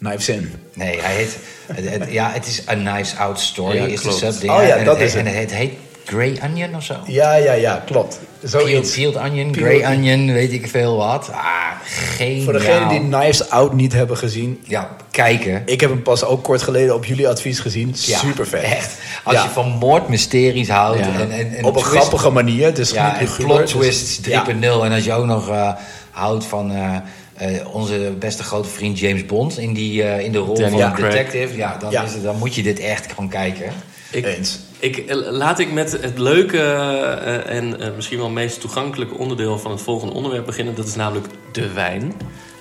[0.00, 0.52] Knives In.
[0.74, 1.36] Nee, hij heet...
[1.66, 3.76] het, het- ja, het is A Knives Out Story.
[3.76, 4.18] Ja, is de klopt.
[4.18, 4.52] subding.
[4.52, 5.34] Oh ja, en dat het, is heet- het.
[5.34, 5.72] En het heet
[6.04, 6.94] Grey Onion of zo?
[7.06, 8.18] Ja, ja, ja, klopt.
[8.40, 8.94] Peeled, Zoiets.
[8.94, 11.30] peeled Onion, Peeled- Grey Onion, weet ik veel wat.
[11.32, 11.44] Ah,
[11.84, 12.44] geniaal.
[12.44, 14.60] Voor degenen die Knives Out niet hebben gezien.
[14.64, 15.62] Ja, kijken.
[15.66, 17.94] Ik heb hem pas ook kort geleden op jullie advies gezien.
[17.98, 18.62] Ja, Super vet.
[18.62, 18.96] Echt.
[19.24, 19.42] Als Ja.
[19.42, 20.98] je van moordmysteries houdt.
[20.98, 21.04] Ja.
[21.20, 22.74] En, en, en op een twist- grappige manier.
[22.74, 24.30] Dus Ja, en plot dus- twists 3.0.
[24.30, 24.84] Ja.
[24.84, 25.72] En als je ook nog eh,
[26.10, 26.96] houdt van eh,
[27.40, 30.88] eh, onze beste grote vriend James Bond in, die, eh, in de rol Daniel van
[30.88, 31.12] een Craig.
[31.12, 32.02] detective, ja, dan, Ja.
[32.02, 33.72] Is het, dan moet je dit echt gewoon kijken.
[34.10, 34.58] ik, Eens.
[34.78, 39.58] Ik, eh, laat ik met het leuke eh, en eh, misschien wel meest toegankelijke onderdeel
[39.58, 40.74] van het volgende onderwerp beginnen.
[40.74, 42.12] Dat is namelijk de wijn.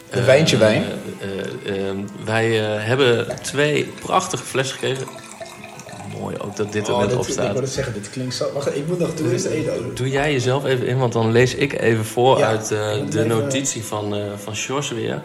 [0.09, 0.83] De wijntje wijn.
[2.25, 5.07] wij eh, hebben twee prachtige flessen gekregen.
[6.19, 7.45] Mooi ook dat dit er Oh, net op Ik staat.
[7.47, 8.45] wou het zeggen, dit klinkt zo...
[8.53, 9.95] Wacht, ik moet nog toe eens eten.
[9.95, 13.11] Doe jij jezelf even in, want dan lees ik even voor Ja, uit eh, ik
[13.11, 15.21] de even- notitie van, eh van Sjors weer.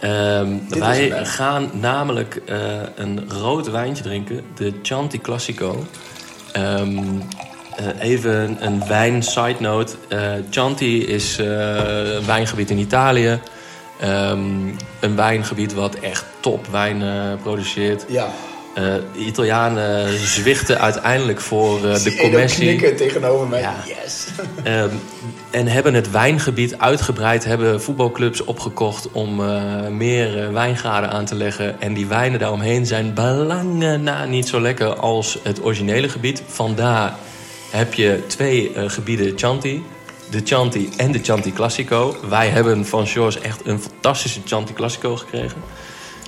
[0.00, 2.56] Ehm, wij gaan namelijk eh,
[2.96, 5.86] een rood wijntje drinken, de Chianti Classico.
[6.52, 6.98] Ehm,
[7.76, 9.92] eh, even een wijn side note.
[10.08, 11.46] Eh, Chianti is eh,
[12.16, 13.40] een wijngebied in Italië.
[14.00, 14.68] Ehm,
[15.00, 18.04] een wijngebied wat echt top wijn eh, produceert.
[18.08, 18.28] Ja.
[18.74, 22.66] De Italianen zwichten uiteindelijk voor eh, de commercie.
[22.66, 23.60] knikken tegenover mij.
[23.60, 23.74] Ja.
[23.86, 24.26] Yes.
[24.64, 24.88] Ehm,
[25.50, 31.80] en hebben het wijngebied uitgebreid, hebben voetbalclubs opgekocht om eh, meer wijngaarden aan te leggen.
[31.80, 36.42] En die wijnen daaromheen zijn belangen na niet zo lekker als het originele gebied.
[36.46, 37.14] Vandaar
[37.70, 39.82] heb je twee gebieden Chianti.
[40.30, 42.16] De Chianti en de Chianti Classico.
[42.28, 45.62] Wij hebben van George echt een fantastische Chianti Classico gekregen.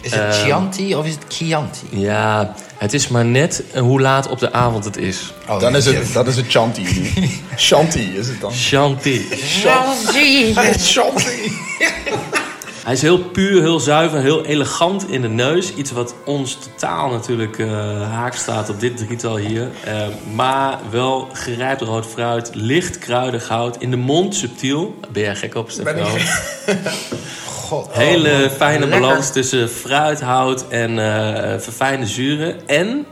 [0.02, 1.86] Is het Ehm, Chianti of is het Chianti?
[1.90, 5.32] Ja, het is maar net hoe laat op de avond het is.
[5.48, 7.28] Oh, Dan is het, dat is het Chanti nu.
[7.56, 8.52] Chanti is het dan.
[8.52, 9.26] Chianti.
[9.30, 10.54] Chianti!
[10.78, 11.52] Chanti.
[12.86, 15.74] Hij is heel puur, heel zuiver, heel elegant in de neus.
[15.74, 17.68] Iets wat ons totaal natuurlijk eh,
[18.12, 19.70] haak staat op dit drietal hier.
[19.84, 23.76] Eh, maar wel gerijpt rood fruit, licht kruidig hout.
[23.76, 24.94] In de mond subtiel.
[25.12, 25.94] Ben jij gek op, Stefan?
[27.68, 27.88] God.
[27.92, 29.00] Hele fijne lekker.
[29.00, 32.68] balans tussen fruit, hout en eh, verfijnde zuren.
[32.68, 33.06] En,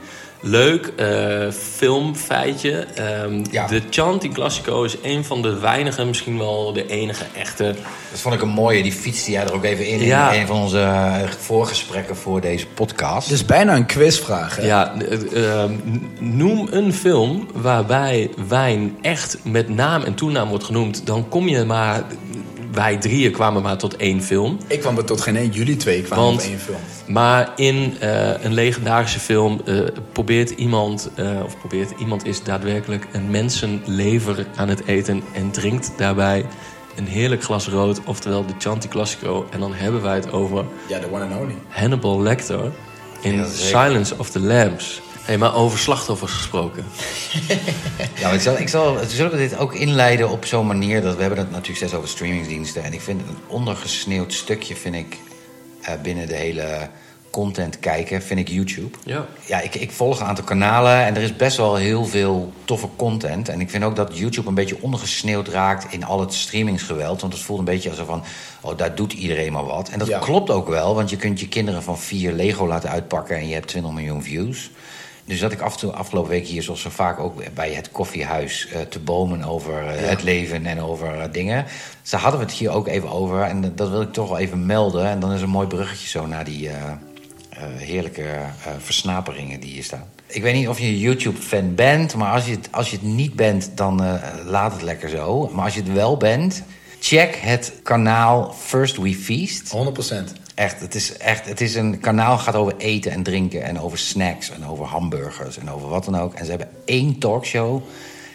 [0.45, 2.71] leuk eh, filmfeitje.
[2.95, 3.67] ehm, Ja.
[3.67, 7.75] De Chianti Classico is een van de weinige, misschien wel de enige echte...
[8.11, 8.83] Dat vond ik een mooie.
[8.83, 10.01] Die fietste jij er ook even in.
[10.01, 10.31] Ja.
[10.31, 13.27] In een van onze eh, voorgesprekken voor deze podcast.
[13.27, 14.65] Het is bijna een quizvraag, hè?
[14.65, 15.69] Ja, eh, eh,
[16.19, 21.05] noem een film waarbij wijn echt met naam en toenaam wordt genoemd.
[21.05, 22.03] Dan kom je maar...
[22.75, 24.57] Wij drieën kwamen maar tot één film.
[24.67, 25.49] Ik kwam er tot geen één.
[25.51, 26.77] Jullie twee kwamen Want- op één film.
[27.07, 29.79] Maar in eh, een legendarische film eh,
[30.11, 35.91] probeert iemand, eh, of probeert iemand is daadwerkelijk een mensenlever aan het eten en drinkt
[35.97, 36.45] daarbij
[36.95, 39.45] een heerlijk glas rood, oftewel de Chianti Classico.
[39.51, 41.55] En dan hebben wij het over Ja, de one and only.
[41.67, 42.71] Hannibal Lecter
[43.21, 43.45] in Ja.
[43.45, 45.01] Silence of the Lambs.
[45.25, 46.85] Hey, maar over slachtoffers gesproken.
[48.19, 51.01] Ja, ik zal, ik zal, zullen we dit ook inleiden op zo'n manier...
[51.01, 52.83] dat we hebben het natuurlijk steeds over streamingsdiensten...
[52.83, 55.17] en ik vind het een ondergesneeuwd stukje, vind ik...
[55.81, 56.89] eh, binnen de hele
[57.29, 58.97] content kijken, vind ik YouTube.
[59.03, 59.25] Ja.
[59.45, 62.87] Ja, ik, ik volg een aantal kanalen en er is best wel heel veel toffe
[62.95, 63.49] content.
[63.49, 67.21] En ik vind ook dat YouTube een beetje ondergesneeuwd raakt in al het streamingsgeweld.
[67.21, 68.23] Want het voelt een beetje alsof van,
[68.61, 69.89] oh, daar doet iedereen maar wat.
[69.89, 70.19] En dat Ja.
[70.19, 73.35] klopt ook wel, want je kunt je kinderen van vier Lego laten uitpakken...
[73.37, 74.71] en je hebt 20 miljoen views.
[75.25, 77.91] Dus dat ik af en toe afgelopen week hier, zoals zo vaak ook bij het
[77.91, 81.65] koffiehuis, eh, te bomen over eh, het leven en over eh, dingen.
[82.01, 84.65] Ze hadden we het hier ook even over en dat wil ik toch wel even
[84.65, 85.05] melden.
[85.05, 86.69] En dan is een mooi bruggetje zo naar die,
[87.77, 88.39] heerlijke
[88.79, 90.03] versnaperingen die hier staan.
[90.27, 93.05] Ik weet niet of je een YouTube-fan bent, maar als je, het, als je het
[93.05, 95.49] niet bent, dan laat het lekker zo.
[95.53, 96.63] Maar als je het wel bent,
[96.99, 99.75] check het kanaal First We Feast.
[100.33, 100.44] 100%.
[100.55, 103.97] Echt, het is echt, het is een kanaal gaat over eten en drinken en over
[103.97, 106.33] snacks en over hamburgers en over wat dan ook.
[106.33, 107.81] En ze hebben één talkshow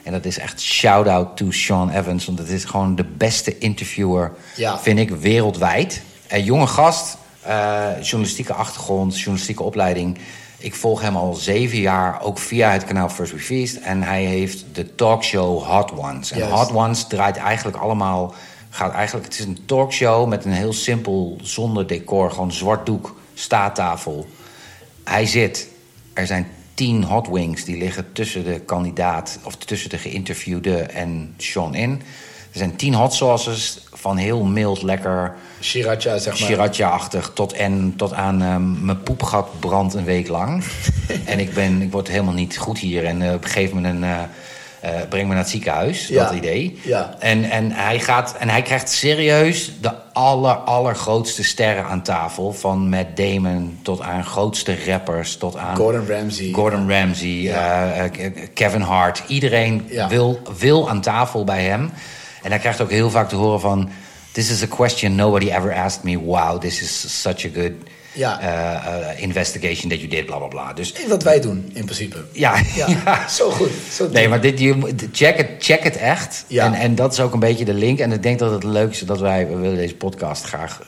[0.05, 4.33] en dat is echt shout-out to Sean Evans, want het is gewoon de beste interviewer,
[4.57, 4.79] Ja.
[4.79, 6.03] vind ik, wereldwijd.
[6.29, 10.19] Een jonge gast, eh, journalistieke achtergrond, journalistieke opleiding.
[10.59, 13.77] Ik volg hem al zeven jaar, ook via het kanaal First We Feast.
[13.77, 16.31] En hij heeft de talkshow Hot Ones.
[16.31, 16.51] En.
[16.51, 18.35] Hot Ones draait eigenlijk allemaal...
[18.71, 22.31] Gaat eigenlijk, het is een talkshow met een heel simpel, zonder decor.
[22.31, 24.29] Gewoon zwart doek, staattafel.
[25.05, 25.69] Hij zit.
[26.13, 29.39] Er zijn tien hot wings die liggen tussen de kandidaat...
[29.43, 31.91] of tussen de geïnterviewde en Sean in.
[32.53, 35.35] Er zijn tien hot sauces van heel mild, lekker...
[35.61, 36.49] Sriracha, zeg maar.
[36.49, 40.65] Sriracha-achtig tot, en, tot aan ehm, mijn poepgat brandt een week lang.
[41.25, 44.23] en ik, ben, ik word helemaal niet goed hier en eh, geef me een, eh,
[44.81, 46.25] eh, breng me naar het ziekenhuis, Ja.
[46.25, 46.79] dat idee.
[46.83, 47.15] Ja.
[47.19, 52.53] En, en, hij gaat, en hij krijgt serieus de aller, allergrootste sterren aan tafel.
[52.53, 55.77] Van Matt Damon tot aan grootste rappers, tot aan...
[55.77, 56.53] Gordon Ramsay.
[56.53, 57.93] Gordon Ramsay, Ja.
[57.93, 59.23] eh, eh, Kevin Hart.
[59.27, 61.93] Iedereen wil, wil aan tafel bij hem.
[62.43, 63.91] En hij krijgt ook heel vaak te horen van...
[64.33, 66.19] This is a question nobody ever asked me.
[66.19, 67.73] Wow, this is such a good
[68.13, 68.41] Ja.
[68.41, 70.73] eh, eh, investigation that you did, bla bla bla.
[70.73, 72.17] Dus Wat wij doen, in principe.
[72.33, 73.29] ja, Ja, ja.
[73.29, 73.71] zo goed.
[73.93, 76.45] Zo Nee, maar dit, je, check, het, check het echt.
[76.47, 76.65] Ja.
[76.65, 77.99] En, en dat is ook een beetje de link.
[77.99, 79.47] En ik denk dat het leuk is dat wij...
[79.49, 80.81] We willen deze podcast graag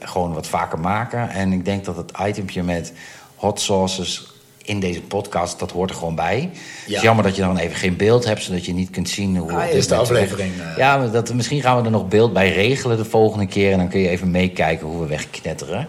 [0.00, 1.30] gewoon wat vaker maken.
[1.30, 2.92] En ik denk dat het itempje met
[3.36, 4.26] hot sauces
[4.62, 5.58] in deze podcast...
[5.58, 6.40] dat hoort er gewoon bij.
[6.52, 6.96] Het Ja.
[6.96, 8.42] is jammer dat je dan even geen beeld hebt...
[8.42, 9.50] zodat je niet kunt zien hoe...
[9.50, 10.76] Ah, op dit eerste moment- aflevering, eh.
[10.76, 13.72] Ja, maar dat, misschien gaan we er nog beeld bij regelen de volgende keer...
[13.72, 15.88] en dan kun je even meekijken hoe we wegknetteren.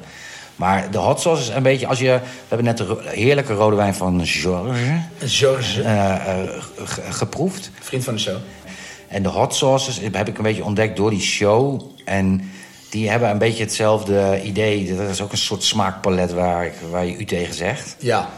[0.55, 1.87] Maar de hot sauce is een beetje...
[1.87, 4.87] Als je, we hebben net de heerlijke rode wijn van Georges
[5.19, 6.49] George, eh, eh,
[6.83, 7.71] ge- geproefd.
[7.79, 8.35] vriend van de show.
[9.07, 11.81] En de hot sauces heb ik een beetje ontdekt door die show.
[12.05, 12.51] En
[12.89, 14.95] die hebben een beetje hetzelfde idee.
[14.95, 17.95] Dat is ook een soort smaakpalet waar, ik, waar je u tegen zegt.
[17.99, 18.29] Ja.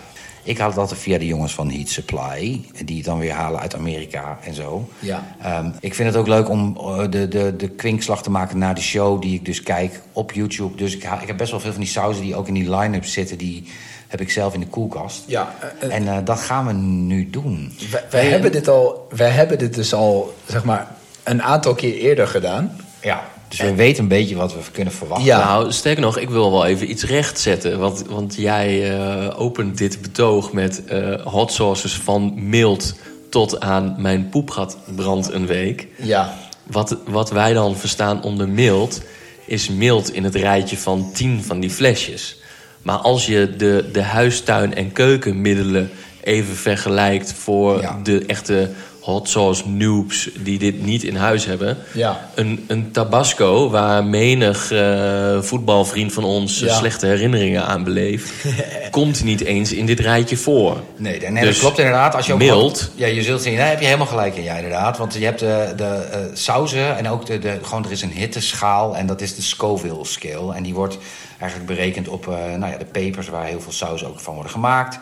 [0.47, 2.61] Ik haal het altijd via de jongens van Heat Supply.
[2.85, 4.89] Die het dan weer halen uit Amerika en zo.
[4.99, 5.35] Ja.
[5.41, 8.75] Ehm, ik vind het ook leuk om eh, de, de, de kwinkslag te maken naar
[8.75, 10.77] de show die ik dus kijk op YouTube.
[10.77, 13.05] Dus ik, ik heb best wel veel van die sauzen die ook in die line-up
[13.05, 13.37] zitten.
[13.37, 13.63] Die
[14.07, 15.23] heb ik zelf in de koelkast.
[15.25, 17.73] Ja, eh, En eh, dat gaan we nu doen.
[17.91, 20.87] Wij, wij hebben dit al, wij hebben dit dus al, zeg maar,
[21.23, 22.77] een aantal keer eerder gedaan.
[23.01, 25.25] Ja, dus we weten een beetje wat we kunnen verwachten.
[25.25, 25.45] Ja.
[25.45, 27.79] Nou, sterker nog, ik wil wel even iets rechtzetten.
[27.79, 32.93] Want, want jij eh, opent dit betoog met eh, hot sauces van mild
[33.29, 35.87] tot aan mijn poepgat brandt een week.
[35.95, 36.37] Ja.
[36.63, 39.01] Wat, wat wij dan verstaan onder mild,
[39.45, 42.37] is mild in het rijtje van 10 van die flesjes.
[42.81, 45.89] Maar als je de, de huistuin- en keukenmiddelen
[46.23, 47.99] even vergelijkt voor Ja.
[48.03, 48.69] de echte
[49.07, 51.77] hot sauce noobs die dit niet in huis hebben.
[51.93, 52.29] Ja.
[52.35, 56.73] Een, een tabasco waar menig eh, voetbalvriend van ons Ja.
[56.75, 58.31] slechte herinneringen aan beleeft,
[58.91, 60.77] komt niet eens in dit rijtje voor.
[60.97, 62.15] Nee, nee Dus dat klopt inderdaad.
[62.15, 62.79] Als je ook mild.
[62.79, 64.97] wat- ja, je zult zien, daar heb je helemaal gelijk in, ja, inderdaad.
[64.97, 68.11] Want je hebt de, de eh, sauzen en ook de, de, gewoon er is een
[68.11, 70.53] hitteschaal en dat is de Scoville scale.
[70.55, 70.97] En die wordt
[71.39, 74.51] eigenlijk berekend op eh, nou ja, de pepers waar heel veel sauzen ook van worden
[74.51, 74.99] gemaakt.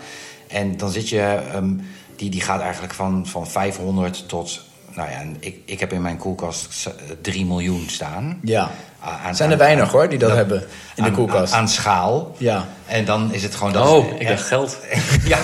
[0.48, 1.70] En dan zit je, ehm,
[2.16, 4.62] die, die gaat eigenlijk van, van 500 tot,
[4.94, 6.90] nou ja, en ik, ik heb in mijn koelkast
[7.22, 8.40] 3 miljoen staan.
[8.44, 8.72] Ja.
[9.24, 10.64] Aan- Zijn er aan- weinig aan- hoor, die dat hebben
[10.96, 11.54] in de koelkast.
[11.54, 12.36] Aan, aan schaal.
[12.38, 12.66] Ja.
[12.86, 13.74] En dan is het gewoon...
[13.74, 14.78] dat Oh, is- ik dacht geld.
[15.34, 15.40] ja,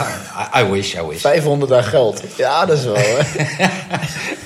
[0.56, 1.22] I, I wish, I wish.
[1.22, 2.24] 500 aan geld.
[2.38, 2.96] Ja, dat is wel.
[2.98, 3.20] Hè?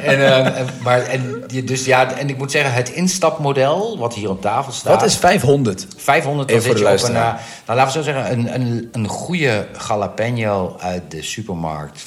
[0.00, 4.40] En, en- maar, en, dus ja, en ik moet zeggen, het instapmodel wat hier op
[4.40, 5.00] tafel staat...
[5.00, 5.86] Wat is 500?
[5.96, 7.16] 500, dan zit je op een...
[7.16, 7.22] eh,
[7.66, 12.02] nou, laten we zo zeggen, een, een, een goede jalapeno uit de supermarkt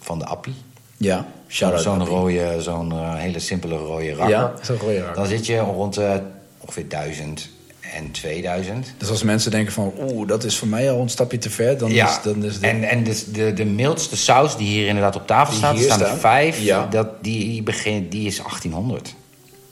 [0.00, 0.54] van de Appie.
[0.96, 1.26] Ja.
[1.46, 4.36] Zo'n rode, zo'n eh, hele simpele rode rakker.
[4.36, 5.14] Ja, zo'n rode rakker.
[5.14, 6.10] Dan zit je rond eh,
[6.58, 7.48] ongeveer 1000
[7.96, 8.94] en 2000.
[8.98, 11.78] Dus als mensen denken van, oeh, dat is voor mij al een stapje te ver,
[11.78, 12.66] dan ja, is, dan is de...
[12.66, 15.78] en, en dus de, de mildste saus die hier inderdaad op tafel Die staat, er
[15.78, 16.86] hier staan er vijf, Ja.
[16.90, 19.14] dat, die, die, begin, die is 1800.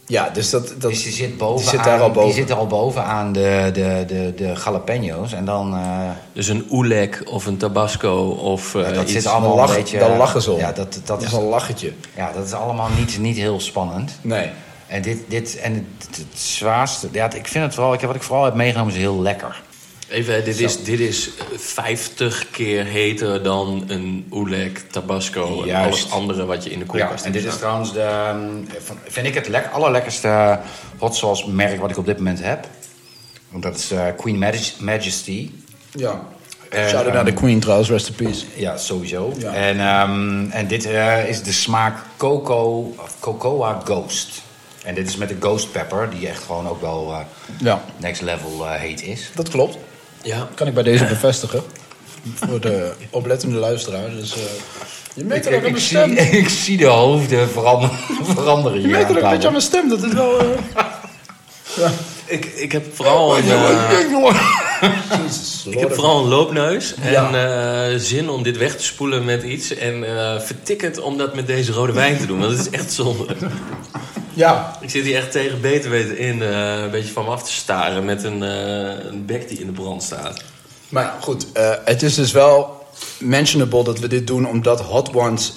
[0.06, 0.68] ja, dus dat...
[0.78, 2.24] dat dus die zit, boven die zit daar al boven.
[2.24, 5.32] Die zit er al boven aan de, de, de, de jalapeno's.
[5.32, 5.74] En dan...
[5.74, 9.12] eh, Dus een oelek of een tabasco of eh, ja, dat iets.
[9.12, 9.98] zit allemaal lach- een beetje...
[9.98, 10.58] dan lachen ze om.
[10.58, 11.92] Ja, dat, dat, is een lachetje.
[12.16, 14.12] ja, dat is allemaal niet, niet heel spannend.
[14.20, 14.48] Nee.
[14.90, 17.08] En dit, dit en het, het zwaarste...
[17.12, 17.92] Ja, ik vind het vooral...
[17.92, 19.62] Ik, wat ik vooral heb meegenomen is heel lekker.
[20.08, 26.44] Even, dit is, dit is 50 keer heter dan een oelek, tabasco en alles andere
[26.44, 28.38] wat je in de Ja, koelkast en dit hebt is trouwens de, ehm,
[29.08, 30.58] vind ik het lek, allerlekkerste
[30.98, 32.66] hot sauce merk wat ik op dit moment heb.
[33.50, 35.50] Want dat is eh, Queen Maj- Majesty.
[35.90, 36.22] Ja.
[36.68, 38.44] En, Shout out ehm, naar de Queen trouwens, rest in peace.
[38.56, 39.32] Ja, sowieso.
[39.38, 39.52] Ja.
[39.52, 44.42] En, ehm, en dit eh, is de smaak Coco, of Cocoa Ghost.
[44.84, 47.18] En dit is met de Ghost Pepper, die echt gewoon ook wel eh,
[47.58, 49.30] Ja, next level eh, heet is.
[49.34, 49.76] dat klopt.
[50.22, 50.48] Ja.
[50.54, 51.62] Kan ik bij deze bevestigen.
[52.34, 54.10] Voor de oplettende luisteraar.
[54.10, 54.40] Dus, eh,
[55.14, 56.12] je merkt ook aan mijn zie, stem.
[56.42, 59.88] ik zie de hoofden veranderen, veranderen Je merkt het ook een beetje aan mijn stem.
[59.88, 60.38] Dat is wel...
[60.40, 60.46] eh,
[61.76, 61.90] ja.
[62.26, 63.90] Ik, ik heb vooral een, eh,
[65.24, 67.88] Jezus, ik heb vooral een loopneus en Ja.
[67.90, 69.74] eh, zin om dit weg te spoelen met iets.
[69.74, 72.92] En eh vertikkend om dat met deze rode wijn te doen, want het is echt
[72.92, 73.26] zonde.
[74.40, 77.42] Ja, Ik zit hier echt tegen beter weten in eh, een beetje van me af
[77.42, 80.42] te staren met een, eh, een bek die in de brand staat.
[80.88, 81.52] maar goed.
[81.52, 82.84] eh, het is dus wel
[83.18, 85.52] mentionable dat we dit doen omdat Hot Ones...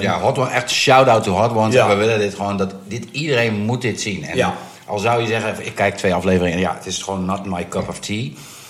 [0.00, 1.74] Ja, Hot One, echt shout-out to Hot Ones.
[1.74, 1.82] Ja.
[1.82, 4.24] En we willen dit gewoon, dat, dit, iedereen moet dit zien.
[4.24, 4.54] En Ja.
[4.86, 7.88] al zou je zeggen, ik kijk twee afleveringen, ja, het is gewoon not my cup
[7.88, 8.22] of tea.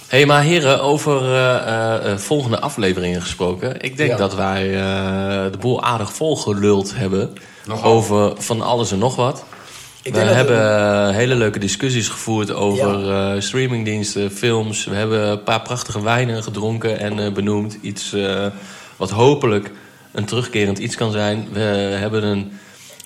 [0.09, 3.81] Hé, hey, maar heren, over eh, eh, eh, volgende afleveringen gesproken.
[3.81, 4.17] Ik denk Ja.
[4.17, 7.33] dat wij eh, de boel aardig volgeluld hebben
[7.65, 7.93] Nogal.
[7.93, 9.45] over van alles en nog wat.
[10.13, 14.85] We hebben eh, hele leuke discussies gevoerd over eh, streamingdiensten, films.
[14.85, 17.79] We hebben een paar prachtige wijnen gedronken en eh, benoemd.
[17.81, 18.47] Iets eh,
[18.97, 19.71] wat hopelijk
[20.13, 21.49] een terugkerend iets kan zijn.
[21.53, 21.61] We
[22.01, 22.53] hebben een,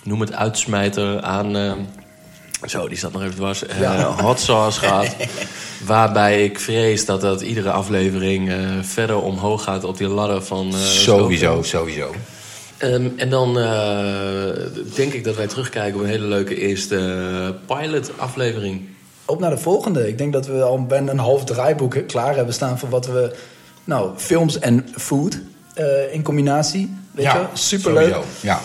[0.04, 1.56] noem het uitsmijter aan...
[1.56, 1.72] eh,
[2.66, 3.66] zo, die zat nog even dwars.
[3.66, 4.14] eh, Ja.
[4.22, 5.16] hot sauce gehad.
[5.84, 10.68] waarbij ik vrees dat dat iedere aflevering eh, verder omhoog gaat op die ladder van...
[10.74, 12.14] eh, sowieso, sowieso.
[12.80, 14.48] Ehm, en dan eh,
[14.94, 16.96] denk ik dat wij terugkijken op een hele leuke eerste
[17.68, 18.88] eh, pilot-aflevering.
[19.24, 20.08] Op naar de volgende.
[20.08, 23.36] Ik denk dat we al bijna een half draaiboek klaar hebben staan voor wat we...
[23.84, 25.38] Nou, films en food
[25.74, 26.96] eh, in combinatie.
[27.10, 27.44] Weet je?
[27.52, 28.12] Superleuk.
[28.12, 28.60] sowieso, Ja.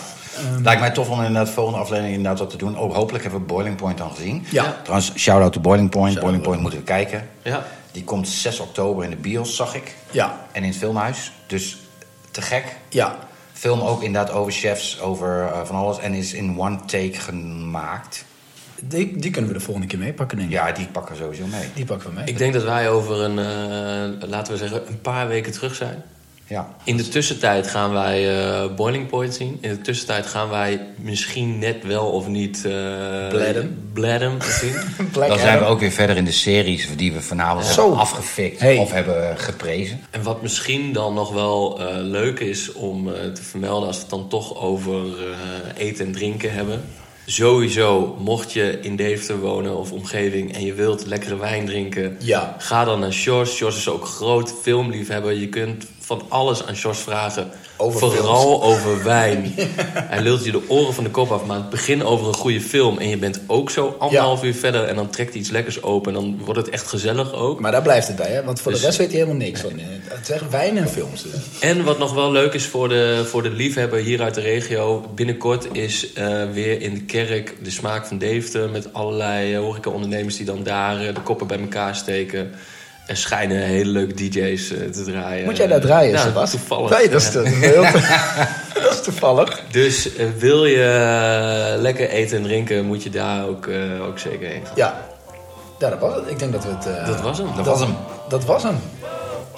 [0.62, 2.78] Lijkt mij tof om inderdaad de volgende aflevering inderdaad wat te doen.
[2.78, 4.46] Oh, hopelijk hebben we Boiling Point dan gezien.
[4.50, 4.76] Ja.
[4.82, 6.20] Trouwens, shout-out to Boiling Point.
[6.20, 7.28] Boiling Point moeten we kijken.
[7.42, 7.66] Ja.
[7.92, 9.94] Die komt 6 oktober in de bios, zag ik.
[10.10, 11.32] Ja, En in het filmhuis.
[11.46, 11.76] Dus
[12.30, 12.76] te gek.
[12.88, 13.16] ja.
[13.56, 15.98] Film ook inderdaad over chefs, over eh, van alles.
[15.98, 18.24] En is in one take gemaakt.
[18.82, 20.56] Die, die kunnen we de volgende keer meepakken, denk ik.
[20.56, 21.68] Ja, die pakken we sowieso mee.
[21.74, 22.24] Die pakken we mee.
[22.24, 26.02] Ik denk dat wij over een, eh, laten we zeggen, een paar weken terug zijn.
[26.48, 26.76] Ja.
[26.84, 29.58] In de tussentijd gaan wij eh, Boiling Point zien.
[29.60, 32.64] In de tussentijd gaan wij misschien net wel of niet...
[32.64, 32.72] eh
[33.28, 33.78] Bladem.
[33.92, 34.74] Bladem zien.
[35.12, 37.80] Black Dan zijn we ook weer verder in de series die we vanavond Zo.
[37.80, 38.76] hebben afgefikt Hey.
[38.76, 40.00] of hebben geprezen.
[40.10, 43.86] En wat misschien dan nog wel eh, leuk is om eh, te vermelden...
[43.86, 46.84] als we het dan toch over eh, eten en drinken hebben...
[47.28, 50.54] Sowieso, mocht je in Deventer wonen of omgeving...
[50.54, 52.16] en je wilt lekkere wijn drinken...
[52.20, 52.56] Ja.
[52.58, 53.54] ga dan naar Sjors.
[53.56, 55.32] Sjors is ook groot filmliefhebber.
[55.32, 57.50] Je kunt van alles aan Sjors vragen.
[57.76, 59.52] Over Vooral over wijn.
[59.92, 61.44] Hij lult je de oren van de kop af.
[61.44, 62.98] Maar het begin over een goede film...
[62.98, 64.84] en je bent ook zo anderhalf uur verder...
[64.84, 66.14] en dan trekt hij iets lekkers open...
[66.14, 67.60] en dan wordt het echt gezellig ook.
[67.60, 68.44] Maar daar blijft het bij, hè?
[68.44, 69.70] Want voor Dus- de rest weet hij helemaal niks van.
[69.78, 71.22] eh, Het is echt wijn en films.
[71.22, 71.32] Dus.
[71.60, 75.04] En wat nog wel leuk is voor de, voor de liefhebber hier uit de regio...
[75.14, 78.68] binnenkort is eh, weer in de kerk de smaak van Deventer...
[78.70, 82.52] met allerlei uh, horeca-ondernemers die dan daar eh, de koppen bij elkaar steken.
[83.06, 85.44] Er schijnen hele leuke DJ's eh, te draaien.
[85.44, 86.50] Moet jij daar draaien, Nou, Sebas?
[86.50, 86.90] toevallig.
[86.98, 87.60] Nee, dat is, dat is
[88.82, 89.60] dat toevallig.
[89.70, 90.82] Dus eh, wil je
[91.74, 92.84] eh, lekker eten en drinken...
[92.84, 94.72] moet je daar ook, eh, ook zeker heen gaan.
[94.76, 94.94] Ja.
[95.78, 96.24] ja, dat was het.
[96.30, 96.86] Ik denk dat we het...
[96.86, 97.46] eh, Dat was hem.
[97.56, 97.96] Dat was hem.
[98.28, 98.76] Dat was hem.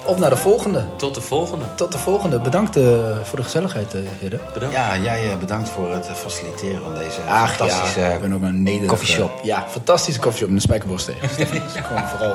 [0.05, 0.83] Op naar de volgende.
[0.97, 1.65] Tot de volgende.
[1.75, 2.39] Tot de volgende.
[2.39, 2.83] Bedankt eh,
[3.23, 4.39] voor de gezelligheid, heren.
[4.53, 4.75] Bedankt.
[4.75, 8.41] Ja, jij eh, bedankt voor het faciliteren van deze Ach, fantastische ja, ik ben ook
[8.41, 8.87] een nederige...
[8.87, 9.31] coffeeshop.
[9.43, 11.51] Ja, fantastische coffeeshop in de Spijkerbos tegen.
[11.51, 12.33] Dus gewoon vooral...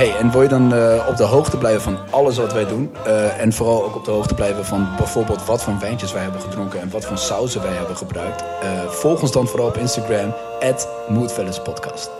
[0.00, 2.94] Hey, en wil je dan eh, op de hoogte blijven van alles wat wij doen?
[3.04, 6.40] eh, en vooral ook op de hoogte blijven van bijvoorbeeld wat voor wijntjes wij hebben
[6.40, 8.44] gedronken en wat voor sauzen wij hebben gebruikt?
[8.60, 10.88] eh, volg ons dan vooral op Instagram, at
[11.62, 12.10] Podcast.